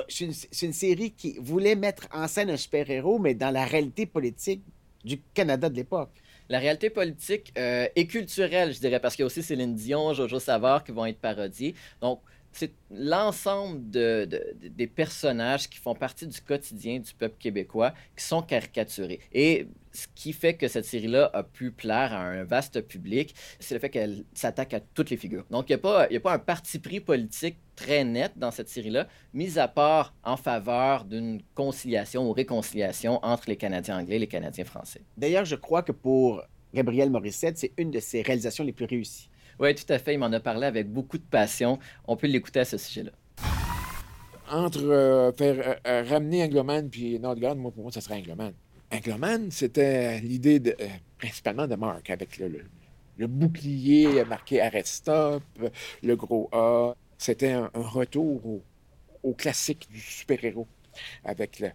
c'est 0.10 0.26
une, 0.26 0.34
une 0.64 0.74
série 0.74 1.12
qui 1.12 1.38
voulait 1.42 1.76
mettre 1.76 2.08
en 2.14 2.28
scène 2.28 2.50
un 2.50 2.58
super-héros, 2.58 3.20
mais 3.20 3.34
dans 3.34 3.52
la 3.52 3.66
réalité 3.66 4.06
politique 4.06 4.64
du 5.04 5.20
Canada 5.34 5.70
de 5.70 5.76
l'époque. 5.76 6.12
La 6.50 6.60
réalité 6.60 6.90
politique 6.90 7.52
et 7.58 8.08
culturelle, 8.08 8.74
je 8.74 8.80
dirais, 8.80 9.00
parce 9.00 9.16
qu'il 9.16 9.24
y 9.24 9.26
a 9.26 9.28
aussi 9.28 9.44
Céline 9.44 9.76
Dion, 9.76 10.14
Jojo 10.14 10.40
Savard 10.40 10.84
qui 10.84 10.92
vont 10.92 11.06
être 11.06 11.20
parodiés. 11.20 11.76
Donc, 12.00 12.22
c'est 12.58 12.72
l'ensemble 12.90 13.90
de, 13.90 14.26
de- 14.26 14.54
de- 14.62 14.68
des 14.68 14.88
personnages 14.88 15.70
qui 15.70 15.78
font 15.78 15.96
partie 15.96 16.28
du 16.28 16.42
quotidien 16.42 17.00
du 17.00 17.14
peuple 17.14 17.36
québécois 17.40 17.94
qui 18.16 18.24
sont 18.24 18.42
caricaturés. 18.42 19.20
Et 19.32 19.68
ce 19.94 20.08
qui 20.14 20.34
fait 20.34 20.54
que 20.56 20.68
cette 20.68 20.86
série-là 20.86 21.30
a 21.34 21.44
pu 21.44 21.72
plaire 21.72 22.14
à 22.14 22.22
un 22.22 22.44
vaste 22.44 22.82
public, 22.82 23.34
c'est 23.60 23.74
le 23.76 23.80
fait 23.80 23.90
qu'elle 23.90 24.24
s'attaque 24.34 24.74
à 24.74 24.80
toutes 24.80 25.10
les 25.10 25.18
figures. 25.18 25.46
Donc, 25.50 25.70
il 25.70 25.72
n'y 25.74 25.76
a, 25.76 25.80
pas- 25.80 26.04
a 26.04 26.20
pas 26.20 26.34
un 26.34 26.40
parti 26.40 26.78
pris 26.80 27.00
politique 27.00 27.58
très 27.76 28.04
net 28.04 28.32
dans 28.36 28.52
cette 28.52 28.70
série-là, 28.70 29.08
mis 29.34 29.58
à 29.60 29.68
part 29.68 30.14
en 30.24 30.38
faveur 30.38 31.06
d'une 31.06 31.42
conciliation 31.56 32.28
ou 32.30 32.34
réconciliation 32.34 33.20
entre 33.24 33.46
les 33.50 33.56
Canadiens 33.56 34.00
anglais 34.00 34.18
et 34.18 34.20
les 34.20 34.28
Canadiens 34.28 34.66
français. 34.66 35.02
D'ailleurs, 35.16 35.46
je 35.46 35.56
crois 35.56 35.84
que 35.84 35.92
pour 35.92 36.44
Gabriel 36.74 37.10
Morissette, 37.10 37.58
c'est 37.58 37.72
une 37.78 37.92
de 37.92 38.00
ses 38.00 38.22
réalisations 38.22 38.64
les 38.64 38.74
plus 38.74 38.86
réussies. 38.86 39.30
Oui, 39.60 39.74
tout 39.74 39.92
à 39.92 39.98
fait. 40.00 40.14
Il 40.14 40.20
m'en 40.20 40.32
a 40.32 40.40
parlé 40.40 40.68
avec 40.68 40.92
beaucoup 40.92 41.18
de 41.18 41.24
passion. 41.24 41.80
On 42.08 42.16
peut 42.16 42.28
l'écouter 42.28 42.60
à 42.60 42.66
ce 42.66 42.78
sujet-là. 42.78 43.12
entre 44.50 44.84
euh, 44.84 45.32
faire 45.34 45.56
euh, 45.60 45.76
euh, 45.88 46.04
ramener 46.08 46.44
Angloman 46.44 46.90
puis 46.90 47.20
Nordgard, 47.20 47.56
moi, 47.56 47.72
pour 47.72 47.84
moi, 47.84 47.92
ça 47.92 48.02
serait 48.02 48.16
Angloman. 48.16 48.54
Angloman, 48.92 49.52
c'était 49.52 50.20
l'idée 50.20 50.60
de, 50.60 50.76
principalement 51.18 51.68
de 51.68 51.76
Mark, 51.76 52.10
avec 52.10 52.38
le, 52.38 53.28
bouclier 53.28 54.24
marqué 54.26 54.62
Arrest 54.62 54.88
Stop, 54.88 55.44
euh, 55.62 55.70
le 56.04 56.16
gros 56.16 56.50
A. 56.52 56.94
C'était 57.18 57.52
un, 57.52 57.70
retour 57.74 58.62
au, 59.24 59.34
classique 59.34 59.88
du 59.92 60.00
super-héros, 60.00 60.68
avec 61.26 61.60
le- 61.60 61.72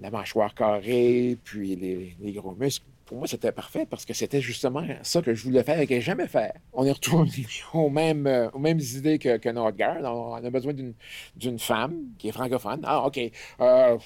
la 0.00 0.10
mâchoire 0.10 0.54
carrée, 0.54 1.36
puis 1.42 1.74
les 2.20 2.32
gros 2.32 2.54
muscles. 2.54 2.84
Pour 3.06 3.18
moi, 3.18 3.26
c'était 3.26 3.52
parfait 3.52 3.84
parce 3.84 4.04
que 4.06 4.14
c'était 4.14 4.40
justement 4.40 4.82
ça 5.02 5.20
que 5.20 5.34
je 5.34 5.44
voulais 5.44 5.62
faire 5.62 5.78
et 5.78 5.86
que 5.86 6.00
jamais 6.00 6.26
faire. 6.26 6.54
On 6.72 6.84
est 6.86 6.92
retourné 6.92 7.30
aux 7.74 7.90
mêmes, 7.90 8.26
euh, 8.26 8.48
aux 8.52 8.58
mêmes 8.58 8.80
idées 8.80 9.18
que, 9.18 9.36
que 9.36 9.48
Nordgard. 9.50 9.98
On, 10.02 10.32
on 10.32 10.44
a 10.44 10.50
besoin 10.50 10.72
d'une 10.72 11.58
femme 11.58 11.96
qui 12.18 12.28
est 12.28 12.32
francophone. 12.32 12.80
Ah, 12.84 13.04
OK. 13.06 13.20
Euh, 13.60 13.98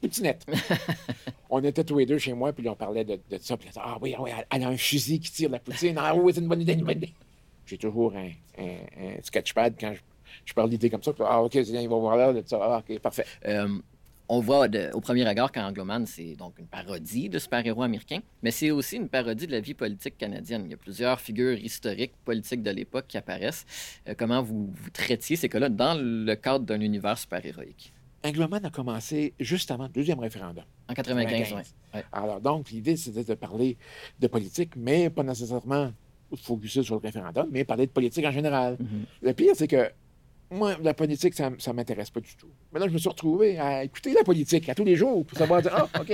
Poutinette. 0.00 0.44
on 1.50 1.62
était 1.64 1.82
tous 1.84 1.96
les 1.98 2.06
deux 2.06 2.18
chez 2.18 2.32
moi, 2.34 2.52
puis 2.52 2.68
on 2.68 2.74
parlait 2.76 3.04
de, 3.04 3.18
de 3.30 3.38
ça. 3.38 3.56
Puis 3.56 3.70
ah 3.76 3.96
oui, 4.00 4.14
ah 4.16 4.22
oui, 4.22 4.30
elle 4.50 4.62
a 4.64 4.68
un 4.68 4.76
fusil 4.76 5.20
qui 5.20 5.32
tire 5.32 5.50
la 5.50 5.58
poutine. 5.58 5.96
Ah 5.98 6.14
oui, 6.14 6.32
c'est 6.34 6.40
une 6.40 6.48
bonne 6.48 6.60
idée, 6.60 6.74
une 6.74 6.84
bonne 6.84 6.98
idée. 6.98 7.14
J'ai 7.64 7.78
toujours 7.78 8.14
un, 8.14 8.28
un- 8.58 9.16
un 9.18 9.22
sketchpad 9.22 9.74
quand 9.80 9.92
je, 9.94 10.00
je 10.44 10.52
parle 10.52 10.70
d'idées 10.70 10.90
comme 10.90 11.02
ça. 11.02 11.12
Puis, 11.12 11.24
ah, 11.26 11.42
OK, 11.42 11.54
il 11.54 11.88
va 11.88 11.96
voir 11.96 12.16
là 12.16 12.32
de 12.32 12.42
ça. 12.46 12.58
Ah, 12.60 12.82
OK, 12.88 12.98
parfait. 13.00 13.24
Euh, 13.46 13.68
on 14.28 14.40
voit 14.40 14.66
de- 14.68 14.90
au 14.92 15.00
premier 15.00 15.26
regard 15.28 15.52
qu'Angloman, 15.52 16.04
c'est 16.06 16.34
donc 16.34 16.58
une 16.58 16.66
parodie 16.66 17.28
de 17.28 17.38
super-héros 17.38 17.82
américains, 17.82 18.20
mais 18.42 18.50
c'est 18.50 18.70
aussi 18.70 18.96
une 18.96 19.08
parodie 19.08 19.46
de 19.46 19.52
la 19.52 19.60
vie 19.60 19.74
politique 19.74 20.18
canadienne. 20.18 20.62
Il 20.64 20.70
y 20.72 20.74
a 20.74 20.76
plusieurs 20.76 21.20
figures 21.20 21.56
historiques, 21.58 22.12
politiques 22.24 22.62
de 22.62 22.70
l'époque 22.70 23.06
qui 23.08 23.16
apparaissent. 23.18 23.64
Euh, 24.08 24.14
comment 24.18 24.42
vous, 24.42 24.72
vous 24.74 24.90
traitiez 24.90 25.36
ces 25.36 25.48
cas-là 25.48 25.68
dans 25.68 25.94
le 26.00 26.34
cadre 26.34 26.64
d'un 26.64 26.80
univers 26.80 27.16
super-héroïque? 27.16 27.92
Angloman 28.24 28.64
a 28.64 28.70
commencé 28.70 29.34
juste 29.38 29.70
avant 29.70 29.84
le 29.84 29.90
deuxième 29.90 30.18
référendum. 30.18 30.64
En 30.88 30.94
95, 30.94 31.30
95. 31.30 31.52
ouais. 31.54 31.62
Ouais. 32.00 32.04
Alors, 32.12 32.40
donc, 32.40 32.70
l'idée, 32.70 32.96
c'était 32.96 33.22
de 33.22 33.34
parler 33.34 33.76
de 34.18 34.26
politique, 34.26 34.70
mais 34.76 35.08
pas 35.10 35.22
nécessairement 35.22 35.92
focuser 36.42 36.82
sur 36.82 36.96
le 36.96 37.00
référendum, 37.02 37.46
mais 37.52 37.64
parler 37.64 37.86
de 37.86 37.92
politique 37.92 38.24
en 38.24 38.32
général. 38.32 38.76
Mhm. 38.80 39.04
Le 39.22 39.32
pire, 39.32 39.52
c'est 39.54 39.68
que 39.68 39.88
moi, 40.50 40.76
la 40.82 40.94
politique, 40.94 41.34
ça 41.34 41.50
ne 41.50 41.72
m'intéresse 41.72 42.10
pas 42.10 42.20
du 42.20 42.34
tout. 42.36 42.48
Mais 42.72 42.80
là, 42.80 42.86
je 42.88 42.92
me 42.92 42.98
suis 42.98 43.08
retrouvé 43.08 43.58
à 43.58 43.82
écouter 43.84 44.12
la 44.12 44.22
politique 44.22 44.68
à 44.68 44.74
tous 44.74 44.84
les 44.84 44.96
jours 44.96 45.24
pour 45.26 45.36
savoir 45.38 45.60
dire 45.62 45.72
Ah, 45.74 45.88
OK, 46.00 46.12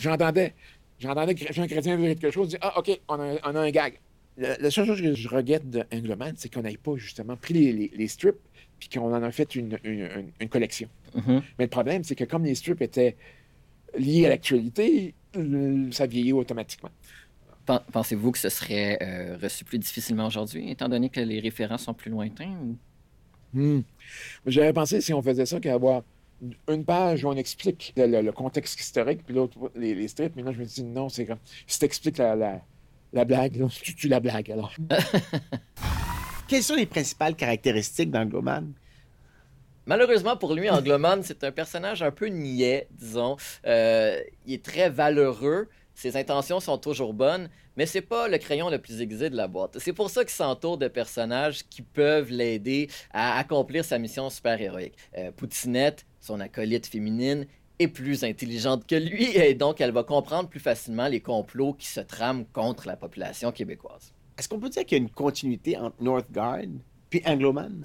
j'entendais. 0.00 0.54
J'entendais 0.98 1.34
que 1.34 1.52
Jean 1.52 1.66
Chrétien 1.66 1.96
dire 1.96 2.08
quelque 2.18 2.30
chose, 2.30 2.48
dire 2.48 2.58
Ah, 2.62 2.78
OK, 2.78 2.98
on 3.08 3.14
a, 3.20 3.34
on 3.44 3.54
a 3.56 3.60
un 3.60 3.70
gag. 3.70 4.00
Le- 4.36 4.54
la 4.60 4.70
seule 4.70 4.86
chose 4.86 5.00
que 5.00 5.14
je 5.14 5.28
regrette 5.28 5.68
de 5.68 5.84
Angloman, 5.92 6.32
c'est 6.36 6.52
qu'on 6.52 6.62
n'ait 6.62 6.76
pas 6.76 6.96
justement 6.96 7.36
pris 7.36 7.54
les, 7.54 7.72
les- 7.72 7.90
les 7.94 8.08
strips 8.08 8.36
puis 8.78 8.88
qu'on 8.88 9.12
en 9.12 9.22
a 9.22 9.30
fait 9.32 9.54
une, 9.56 9.78
une- 9.84 10.00
une- 10.16 10.32
une 10.40 10.48
collection. 10.48 10.88
Mhm. 11.14 11.42
Mais 11.58 11.64
le 11.64 11.70
problème, 11.70 12.04
c'est 12.04 12.14
que 12.14 12.24
comme 12.24 12.44
les 12.44 12.54
strips 12.54 12.80
étaient 12.80 13.16
liés 13.98 14.26
à 14.26 14.28
l'actualité, 14.30 15.14
ça 15.90 16.06
vieillit 16.06 16.32
automatiquement. 16.32 16.90
Pen- 17.66 17.80
Pensez-vous 17.92 18.30
que 18.32 18.38
ce 18.38 18.48
serait 18.48 18.98
euh, 19.02 19.36
reçu 19.42 19.64
plus 19.64 19.78
difficilement 19.78 20.26
aujourd'hui, 20.26 20.70
étant 20.70 20.88
donné 20.88 21.10
que 21.10 21.20
les 21.20 21.40
référents 21.40 21.78
sont 21.78 21.94
plus 21.94 22.10
lointains? 22.10 22.50
ou- 22.62 22.76
Hmm. 23.58 23.80
J'avais 24.46 24.72
pensé 24.72 25.00
si 25.00 25.12
on 25.12 25.22
faisait 25.22 25.46
ça 25.46 25.58
qu'avoir 25.60 26.02
une 26.68 26.84
page 26.84 27.24
où 27.24 27.28
on 27.28 27.36
explique 27.36 27.92
le, 27.96 28.06
le- 28.06 28.22
le 28.22 28.32
contexte 28.32 28.78
historique, 28.80 29.24
puis 29.24 29.34
l'autre, 29.34 29.72
les, 29.74 29.94
les 29.94 30.06
strips. 30.08 30.36
Mais 30.36 30.42
là, 30.42 30.52
je 30.52 30.58
me 30.60 30.64
dis 30.64 30.84
non, 30.84 31.08
c'est 31.08 31.26
comme 31.26 31.38
si 31.66 31.78
t'expliques 31.80 32.18
la, 32.18 32.36
la, 32.36 32.60
la 33.12 33.24
blague, 33.24 33.56
là, 33.56 33.66
tu 33.70 33.94
tues 33.96 34.08
la 34.08 34.20
blague 34.20 34.50
alors. 34.52 34.72
Quelles 36.48 36.62
sont 36.62 36.76
les 36.76 36.86
principales 36.86 37.34
caractéristiques 37.34 38.10
d'Angloman? 38.10 38.72
Malheureusement 39.86 40.36
pour 40.36 40.54
lui, 40.54 40.68
Angloman, 40.70 41.22
c'est 41.22 41.44
un 41.44 41.50
personnage 41.52 42.02
un 42.02 42.10
peu 42.10 42.26
niais, 42.26 42.88
disons. 42.92 43.36
Euh, 43.66 44.20
il 44.46 44.54
est 44.54 44.64
très 44.64 44.90
valeureux. 44.90 45.68
Ses 45.98 46.16
intentions 46.16 46.60
sont 46.60 46.78
toujours 46.78 47.12
bonnes, 47.12 47.48
mais 47.76 47.84
c'est 47.84 48.02
pas 48.02 48.28
le 48.28 48.38
crayon 48.38 48.70
le 48.70 48.78
plus 48.78 49.00
aiguisé 49.00 49.30
de 49.30 49.36
la 49.36 49.48
boîte. 49.48 49.80
C'est 49.80 49.92
pour 49.92 50.10
ça 50.10 50.22
qu'il 50.22 50.30
s'entoure 50.30 50.78
de 50.78 50.86
personnages 50.86 51.64
qui 51.68 51.82
peuvent 51.82 52.30
l'aider 52.30 52.88
à 53.10 53.36
accomplir 53.36 53.84
sa 53.84 53.98
mission 53.98 54.30
super-héroïque. 54.30 54.94
Euh, 55.16 55.32
Poutinette, 55.32 56.06
son 56.20 56.38
acolyte 56.38 56.86
féminine, 56.86 57.48
est 57.80 57.88
plus 57.88 58.22
intelligente 58.22 58.86
que 58.86 58.94
lui 58.94 59.24
et 59.36 59.54
donc 59.54 59.80
elle 59.80 59.90
va 59.90 60.04
comprendre 60.04 60.48
plus 60.48 60.60
facilement 60.60 61.08
les 61.08 61.18
complots 61.18 61.72
qui 61.72 61.88
se 61.88 61.98
trament 61.98 62.44
contre 62.52 62.86
la 62.86 62.94
population 62.94 63.50
québécoise. 63.50 64.12
Est-ce 64.38 64.48
qu'on 64.48 64.60
peut 64.60 64.68
dire 64.68 64.86
qu'il 64.86 64.98
y 64.98 65.00
a 65.00 65.02
une 65.02 65.10
continuité 65.10 65.76
entre 65.76 66.00
Northgard 66.00 66.60
puis 67.10 67.22
Angloman? 67.26 67.84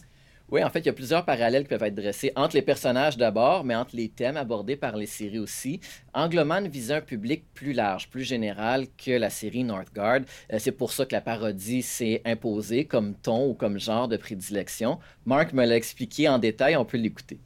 Oui, 0.49 0.63
en 0.63 0.69
fait, 0.69 0.79
il 0.79 0.86
y 0.86 0.89
a 0.89 0.93
plusieurs 0.93 1.25
parallèles 1.25 1.63
qui 1.63 1.69
peuvent 1.69 1.84
être 1.84 1.95
dressés 1.95 2.32
entre 2.36 2.56
les 2.56 2.62
personnages 2.62 3.17
d'abord, 3.17 3.63
mais 3.63 3.75
entre 3.75 3.95
les 3.95 4.10
thèmes 4.10 4.38
abordés 4.38 4.75
par 4.75 4.95
les 4.97 5.06
séries 5.06 5.39
aussi. 5.39 5.79
Angloman 6.13 6.67
visait 6.67 6.95
un 6.95 7.01
public 7.01 7.43
plus 7.53 7.73
large, 7.73 8.10
plus 8.10 8.23
général 8.23 8.86
que 9.03 9.12
la 9.12 9.29
série 9.29 9.63
Northgard. 9.63 10.21
Euh, 10.51 10.58
c'est 10.60 10.71
pour 10.71 10.91
ça 10.91 11.06
que 11.06 11.13
la 11.13 11.21
parodie 11.21 11.82
s'est 11.82 12.21
imposée 12.25 12.86
comme 12.86 13.15
ton 13.15 13.49
ou 13.49 13.53
comme 13.53 13.79
genre 13.79 14.08
de 14.08 14.17
prédilection. 14.17 14.99
Mark 15.25 15.53
me 15.53 15.65
l'a 15.65 15.75
expliqué 15.75 16.29
en 16.29 16.38
détail, 16.38 16.75
on 16.75 16.86
peut 16.86 16.97
l'écouter. 16.97 17.39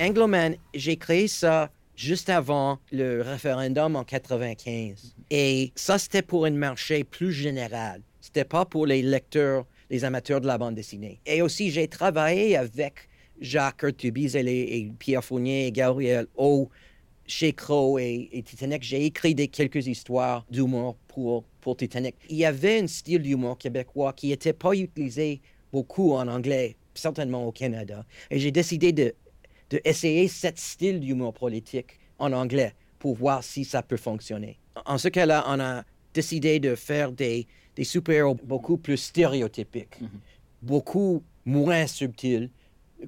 Angloman, 0.00 0.56
j'ai 0.72 0.96
créé 0.96 1.28
ça 1.28 1.70
juste 2.00 2.30
avant 2.30 2.78
le 2.90 3.20
référendum 3.20 3.96
en 3.96 4.04
95. 4.04 5.14
Et 5.30 5.72
ça, 5.74 5.98
c'était 5.98 6.22
pour 6.22 6.46
un 6.46 6.50
marché 6.50 7.04
plus 7.04 7.32
général. 7.32 8.00
C'était 8.22 8.44
pas 8.44 8.64
pour 8.64 8.86
les 8.86 9.02
lecteurs, 9.02 9.66
les 9.90 10.04
amateurs 10.04 10.40
de 10.40 10.46
la 10.46 10.56
bande 10.56 10.74
dessinée. 10.74 11.20
Et 11.26 11.42
aussi, 11.42 11.70
j'ai 11.70 11.88
travaillé 11.88 12.56
avec 12.56 13.08
Jacques 13.40 13.82
Urtubise 13.82 14.36
et, 14.36 14.78
et 14.78 14.92
Pierre 14.98 15.24
Fournier 15.24 15.66
et 15.66 15.72
Gabriel 15.72 16.26
O 16.36 16.68
chez 17.26 17.52
Crow 17.52 17.98
et, 17.98 18.42
Titanic. 18.44 18.82
J'ai 18.82 19.04
écrit 19.06 19.34
des, 19.34 19.48
quelques 19.48 19.86
histoires 19.86 20.44
d'humour 20.50 20.96
pour, 21.08 21.44
pour 21.60 21.76
Titanic. 21.76 22.16
Il 22.28 22.36
y 22.36 22.44
avait 22.44 22.80
un 22.80 22.86
style 22.86 23.22
d'humour 23.22 23.56
québécois 23.56 24.12
qui 24.12 24.28
n'était 24.28 24.52
pas 24.52 24.74
utilisé 24.74 25.40
beaucoup 25.72 26.12
en 26.12 26.26
anglais, 26.26 26.76
certainement 26.94 27.46
au 27.46 27.52
Canada. 27.52 28.04
Et 28.30 28.38
j'ai 28.38 28.50
décidé 28.50 28.92
de, 28.92 29.14
de 29.70 29.80
essayer 29.84 30.28
ce 30.28 30.48
style 30.54 31.00
d'humour 31.00 31.32
politique 31.32 31.98
en 32.18 32.32
anglais 32.32 32.74
pour 32.98 33.14
voir 33.14 33.42
si 33.42 33.64
ça 33.64 33.82
peut 33.82 33.96
fonctionner. 33.96 34.58
En 34.84 34.98
ce 34.98 35.08
cas-là, 35.08 35.44
on 35.46 35.60
a 35.60 35.84
décidé 36.12 36.58
de 36.58 36.74
faire 36.74 37.12
des, 37.12 37.46
des 37.76 37.84
super-héros 37.84 38.36
beaucoup 38.42 38.76
plus 38.76 38.96
stéréotypiques, 38.96 39.98
beaucoup 40.62 41.22
moins 41.44 41.86
subtils 41.86 42.50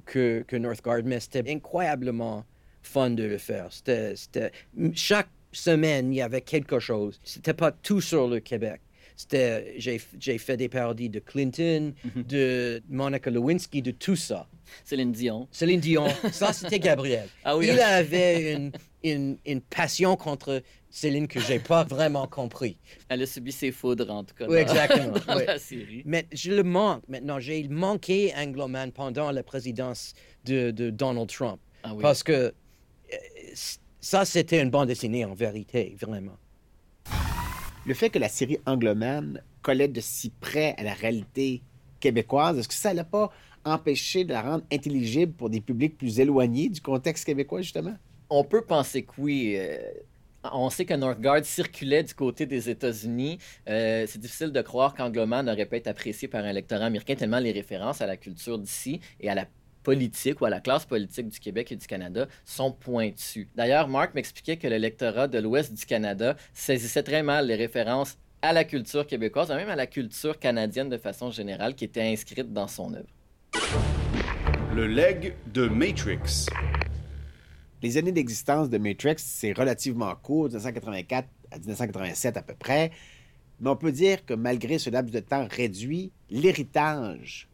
que, 0.05 0.43
que 0.47 0.55
Northgard, 0.55 1.01
mais 1.05 1.19
c'était 1.19 1.49
incroyablement 1.51 2.45
fun 2.81 3.11
de 3.11 3.23
le 3.23 3.37
faire. 3.37 3.67
C'était- 3.71 4.51
chaque 4.95 5.29
semaine, 5.51 6.11
il 6.11 6.17
y 6.17 6.21
avait 6.21 6.41
quelque 6.41 6.79
chose. 6.79 7.19
C'était 7.23 7.53
pas 7.53 7.71
tout 7.71 8.01
sur 8.01 8.27
le 8.27 8.39
Québec. 8.39 8.81
C'était, 9.15 9.75
j'ai, 9.77 9.99
fait 10.39 10.57
des 10.57 10.67
parodies 10.69 11.09
de 11.09 11.19
Clinton, 11.19 11.93
de 12.15 12.81
Monica 12.89 13.29
Lewinsky, 13.29 13.83
de 13.83 13.91
tout 13.91 14.15
ça. 14.15 14.47
Céline 14.83 15.11
Dion. 15.11 15.47
Céline 15.51 15.79
Dion, 15.79 16.07
ça 16.31 16.51
c'était 16.51 16.79
Gabriel. 16.89 17.27
Ah 17.43 17.55
oui. 17.55 17.67
Il 17.71 17.79
avait 17.79 18.53
une, 18.53 18.71
une, 19.03 19.37
une 19.45 19.61
passion 19.61 20.15
contre 20.15 20.61
Céline 20.89 21.27
que 21.27 21.39
j'ai 21.39 21.59
pas 21.59 21.83
vraiment 21.83 22.27
compris. 22.27 22.77
Elle 23.09 23.21
a 23.23 23.25
subi 23.25 23.51
ses 23.51 23.71
foudres, 23.71 24.09
en 24.11 24.23
tout 24.23 24.35
cas, 24.35 24.45
Oui, 24.47 24.55
dans, 24.55 24.71
exactement, 24.71 25.13
dans 25.27 25.37
oui. 25.37 25.43
la 25.47 25.59
série. 25.59 26.03
Mais 26.05 26.27
je 26.31 26.51
le 26.51 26.63
manque 26.63 27.03
maintenant. 27.07 27.39
J'ai 27.39 27.67
manqué 27.67 28.33
Angloman 28.37 28.91
pendant 28.91 29.31
la 29.31 29.43
présidence 29.43 30.13
de, 30.45 30.71
de 30.71 30.89
Donald 30.89 31.29
Trump. 31.29 31.59
Ah 31.83 31.93
oui. 31.93 32.01
Parce 32.01 32.23
que 32.23 32.31
euh, 32.33 32.51
ça, 33.99 34.25
c'était 34.25 34.61
une 34.61 34.69
bande 34.69 34.87
dessinée 34.87 35.25
en 35.25 35.33
vérité, 35.33 35.95
vraiment. 35.99 36.37
Le 37.85 37.93
fait 37.93 38.09
que 38.09 38.19
la 38.19 38.29
série 38.29 38.57
Angloman 38.65 39.41
collait 39.61 39.87
de 39.87 39.99
si 39.99 40.29
près 40.29 40.73
à 40.77 40.83
la 40.83 40.93
réalité 40.93 41.61
québécoise, 41.99 42.57
est-ce 42.57 42.67
que 42.67 42.73
ça 42.73 42.93
l'a 42.93 43.03
pas 43.03 43.29
empêché 43.65 44.23
de 44.25 44.31
la 44.31 44.41
rendre 44.41 44.63
intelligible 44.71 45.33
pour 45.33 45.49
des 45.49 45.61
publics 45.61 45.97
plus 45.97 46.19
éloignés 46.19 46.69
du 46.69 46.81
contexte 46.81 47.25
québécois, 47.25 47.61
justement? 47.61 47.95
On 48.29 48.43
peut 48.43 48.63
penser 48.63 49.03
que 49.03 49.13
oui. 49.17 49.55
euh, 49.57 49.77
on 50.51 50.69
sait 50.69 50.85
que 50.85 50.93
Northgard 50.93 51.45
circulait 51.45 52.03
du 52.03 52.13
côté 52.13 52.45
des 52.45 52.69
États-Unis. 52.69 53.37
Euh, 53.69 54.05
c'est 54.07 54.19
difficile 54.19 54.51
de 54.51 54.61
croire 54.61 54.93
qu'Angloman 54.93 55.47
aurait 55.49 55.65
pu 55.65 55.77
être 55.77 55.87
apprécié 55.87 56.27
par 56.27 56.43
un 56.43 56.51
lectorat 56.51 56.85
américain 56.85 57.15
tellement 57.15 57.39
les 57.39 57.51
références 57.51 58.01
à 58.01 58.07
la 58.07 58.17
culture 58.17 58.57
d'ici 58.59 58.99
et 59.19 59.29
à 59.29 59.35
la 59.35 59.45
politique 59.83 60.41
ou 60.41 60.45
à 60.45 60.49
la 60.49 60.61
classe 60.61 60.85
politique 60.85 61.29
du 61.29 61.39
Québec 61.39 61.71
et 61.71 61.75
du 61.75 61.85
Canada 61.85 62.27
sont 62.45 62.71
pointues. 62.71 63.49
D'ailleurs, 63.55 63.87
Mark 63.87 64.15
m'expliquait 64.15 64.57
que 64.57 64.67
le 64.67 64.77
lectorat 64.77 65.27
de 65.27 65.39
l'Ouest 65.39 65.73
du 65.73 65.85
Canada 65.85 66.35
saisissait 66.53 67.03
très 67.03 67.23
mal 67.23 67.47
les 67.47 67.55
références 67.55 68.17
à 68.41 68.53
la 68.53 68.63
culture 68.63 69.07
québécoise, 69.07 69.49
même 69.49 69.69
à 69.69 69.75
la 69.75 69.87
culture 69.87 70.37
canadienne 70.39 70.89
de 70.89 70.97
façon 70.97 71.31
générale, 71.31 71.75
qui 71.75 71.85
était 71.85 72.01
inscrite 72.01 72.51
dans 72.51 72.67
son 72.67 72.93
œuvre. 72.93 73.07
Le 74.73 74.87
leg 74.87 75.35
de 75.53 75.67
Matrix. 75.67 76.47
Les 77.83 77.97
années 77.97 78.13
d'existence 78.13 78.69
de 78.69 78.77
Matrix, 78.77 79.15
c'est 79.17 79.51
relativement 79.51 80.15
court, 80.15 80.45
1984 80.45 81.27
à 81.51 81.59
1987 81.59 82.37
à 82.37 82.41
peu 82.41 82.53
près. 82.53 82.91
Mais 83.59 83.69
on 83.69 83.75
peut 83.75 83.91
dire 83.91 84.25
que 84.25 84.33
malgré 84.33 84.79
ce 84.79 84.89
laps 84.89 85.13
de 85.13 85.19
temps 85.19 85.45
réduit, 85.51 86.13
l'héritage 86.29 87.49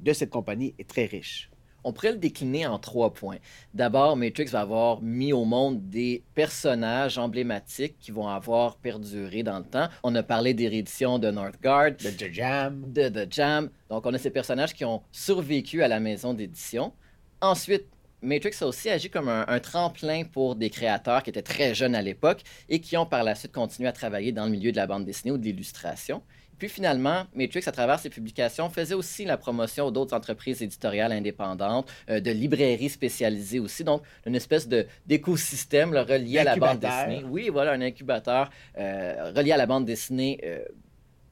de 0.00 0.14
cette 0.14 0.30
compagnie 0.30 0.74
est 0.78 0.88
très 0.88 1.04
riche. 1.04 1.50
On 1.84 1.92
pourrait 1.92 2.12
le 2.12 2.16
décliner 2.16 2.66
en 2.66 2.78
trois 2.78 3.12
points. 3.12 3.36
D'abord, 3.74 4.16
Matrix 4.16 4.46
va 4.46 4.62
avoir 4.62 5.02
mis 5.02 5.34
au 5.34 5.44
monde 5.44 5.86
des 5.90 6.22
personnages 6.34 7.18
emblématiques 7.18 7.98
qui 8.00 8.10
vont 8.10 8.26
avoir 8.26 8.76
perduré 8.76 9.42
dans 9.42 9.58
le 9.58 9.66
temps. 9.66 9.88
On 10.02 10.14
a 10.14 10.22
parlé 10.22 10.54
des 10.54 10.66
rééditions 10.66 11.18
de 11.18 11.30
Northgard, 11.30 11.90
Le 12.02 12.10
The 12.10 12.32
Jam, 12.32 12.90
de 12.90 13.10
The 13.10 13.30
Jam. 13.30 13.68
Donc, 13.90 14.06
on 14.06 14.14
a 14.14 14.18
ces 14.18 14.30
personnages 14.30 14.72
qui 14.72 14.86
ont 14.86 15.02
survécu 15.12 15.82
à 15.82 15.88
la 15.88 16.00
maison 16.00 16.32
d'édition. 16.32 16.94
Ensuite, 17.42 17.84
Matrix 18.24 18.56
a 18.60 18.66
aussi 18.66 18.88
agi 18.90 19.10
comme 19.10 19.28
un, 19.28 19.44
un 19.46 19.60
tremplin 19.60 20.24
pour 20.24 20.56
des 20.56 20.70
créateurs 20.70 21.22
qui 21.22 21.30
étaient 21.30 21.42
très 21.42 21.74
jeunes 21.74 21.94
à 21.94 22.02
l'époque 22.02 22.42
et 22.68 22.80
qui 22.80 22.96
ont 22.96 23.06
par 23.06 23.22
la 23.22 23.34
suite 23.34 23.52
continué 23.52 23.88
à 23.88 23.92
travailler 23.92 24.32
dans 24.32 24.46
le 24.46 24.50
milieu 24.50 24.72
de 24.72 24.76
la 24.76 24.86
bande 24.86 25.04
dessinée 25.04 25.30
ou 25.32 25.38
de 25.38 25.44
l'illustration. 25.44 26.22
Puis 26.58 26.68
finalement, 26.68 27.24
Matrix, 27.34 27.64
à 27.66 27.72
travers 27.72 27.98
ses 27.98 28.10
publications, 28.10 28.70
faisait 28.70 28.94
aussi 28.94 29.24
la 29.24 29.36
promotion 29.36 29.90
d'autres 29.90 30.16
entreprises 30.16 30.62
éditoriales 30.62 31.12
indépendantes, 31.12 31.90
euh, 32.08 32.20
de 32.20 32.30
librairies 32.30 32.88
spécialisées 32.88 33.58
aussi. 33.58 33.82
Donc, 33.84 34.02
une 34.24 34.36
espèce 34.36 34.68
de- 34.68 34.86
d'écosystème 35.06 35.92
là, 35.92 36.04
relié 36.04 36.38
à 36.38 36.44
la 36.44 36.56
bande 36.56 36.78
dessinée. 36.78 37.24
Oui, 37.28 37.48
voilà, 37.50 37.72
un 37.72 37.80
incubateur 37.80 38.50
euh, 38.78 39.32
relié 39.34 39.52
à 39.52 39.56
la 39.56 39.66
bande 39.66 39.84
dessinée 39.84 40.40
euh, 40.44 40.64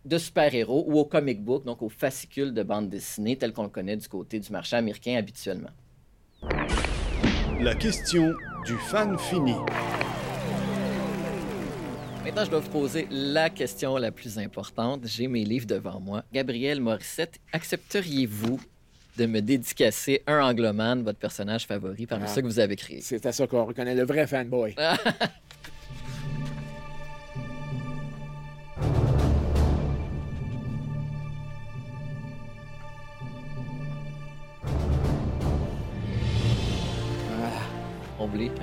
de 0.05 0.19
super-héros 0.19 0.85
ou 0.89 0.99
au 0.99 1.05
comic 1.05 1.43
book, 1.43 1.65
donc 1.65 1.83
au 1.83 1.89
fascicule 1.89 2.53
de 2.53 2.63
bande 2.65 2.89
dessinée 2.89 3.37
tel 3.37 3.53
qu'on 3.53 3.63
le 3.63 3.69
connaît 3.69 3.97
du 3.97 4.09
côté 4.09 4.41
du 4.41 4.51
marché 4.51 4.75
américain 4.75 5.17
habituellement. 5.17 5.71
La 7.61 7.75
question 7.75 8.35
du 8.65 8.75
fan 8.77 9.17
fini. 9.19 9.55
Maintenant, 12.25 12.45
je 12.45 12.51
dois 12.51 12.61
vous 12.61 12.71
poser 12.71 13.07
la 13.11 13.51
question 13.51 13.97
la 13.97 14.11
plus 14.11 14.39
importante. 14.39 15.03
J'ai 15.07 15.29
mes 15.29 15.45
livres 15.45 15.67
devant 15.67 16.01
moi. 16.01 16.25
Gabriel 16.33 16.81
Morissette, 16.81 17.39
accepteriez-vous 17.53 18.61
de 19.19 19.27
me 19.27 19.41
dédicacer 19.41 20.23
un 20.27 20.41
angloman, 20.41 21.03
votre 21.03 21.19
personnage 21.19 21.67
favori, 21.67 22.07
parmi 22.07 22.25
Ah. 22.25 22.29
ceux 22.29 22.41
que 22.43 22.47
vous 22.47 22.59
avez 22.61 22.77
créés? 22.77 23.01
C'est 23.03 23.27
à 23.27 23.33
ça 23.33 23.47
qu'on 23.47 23.65
reconnaît 23.65 23.95
le 23.95 24.05
vrai 24.05 24.27
fanboy. 24.27 24.75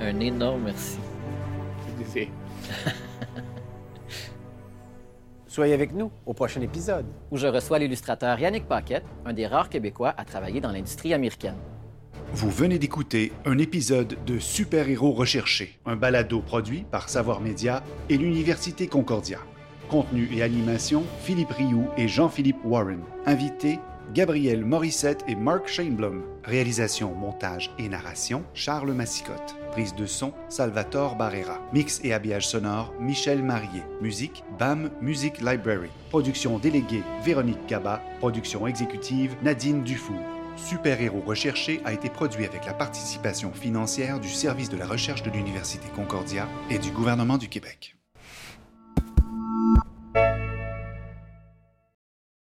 Un 0.00 0.20
énorme 0.20 0.62
merci. 0.64 0.98
C'est- 2.12 2.28
Soyez 5.46 5.74
avec 5.74 5.92
nous 5.92 6.10
au 6.26 6.32
prochain 6.34 6.60
épisode. 6.60 7.06
Où 7.30 7.36
je 7.36 7.46
reçois 7.46 7.78
l'illustrateur 7.78 8.38
Yannick 8.38 8.66
Paquette, 8.66 9.04
un 9.24 9.32
des 9.32 9.46
rares 9.46 9.68
Québécois 9.68 10.14
à 10.16 10.24
travailler 10.24 10.60
dans 10.60 10.70
l'industrie 10.72 11.12
américaine. 11.12 11.56
Vous 12.32 12.50
venez 12.50 12.78
d'écouter 12.78 13.32
un 13.44 13.58
épisode 13.58 14.16
de 14.26 14.38
Super 14.38 14.88
Héros 14.88 15.12
Recherchés, 15.12 15.78
un 15.86 15.96
balado 15.96 16.40
produit 16.40 16.84
par 16.90 17.08
Savoir 17.08 17.40
Média 17.40 17.82
et 18.08 18.16
l'Université 18.16 18.86
Concordia. 18.86 19.38
Contenu 19.88 20.28
et 20.32 20.42
animation, 20.42 21.02
Philippe 21.22 21.50
Rioux 21.50 21.88
et 21.96 22.06
Jean-Philippe 22.06 22.64
Warren. 22.64 23.00
Invités, 23.26 23.80
Gabriel 24.14 24.64
Morissette 24.64 25.24
et 25.26 25.34
Mark 25.34 25.66
Shaneblum. 25.66 26.22
Réalisation, 26.44 27.12
montage 27.12 27.72
et 27.78 27.88
narration, 27.88 28.44
Charles 28.54 28.92
Massicotte. 28.92 29.56
De 29.80 30.04
son, 30.04 30.34
Salvatore 30.50 31.16
Barrera. 31.16 31.58
Mix 31.72 32.00
et 32.04 32.12
habillage 32.12 32.46
sonore, 32.46 32.92
Michel 33.00 33.42
Marié. 33.42 33.82
Musique, 34.02 34.44
BAM 34.58 34.90
Music 35.00 35.38
Library. 35.38 35.88
Production 36.10 36.58
déléguée, 36.58 37.02
Véronique 37.24 37.66
Gaba. 37.66 38.02
Production 38.18 38.66
exécutive, 38.66 39.34
Nadine 39.42 39.82
Dufour. 39.82 40.20
Super 40.56 41.00
Héros 41.00 41.22
Recherché 41.26 41.80
a 41.86 41.94
été 41.94 42.10
produit 42.10 42.44
avec 42.44 42.66
la 42.66 42.74
participation 42.74 43.52
financière 43.54 44.20
du 44.20 44.28
Service 44.28 44.68
de 44.68 44.76
la 44.76 44.86
recherche 44.86 45.22
de 45.22 45.30
l'Université 45.30 45.88
Concordia 45.96 46.46
et 46.68 46.78
du 46.78 46.90
gouvernement 46.90 47.38
du 47.38 47.48
Québec. 47.48 47.96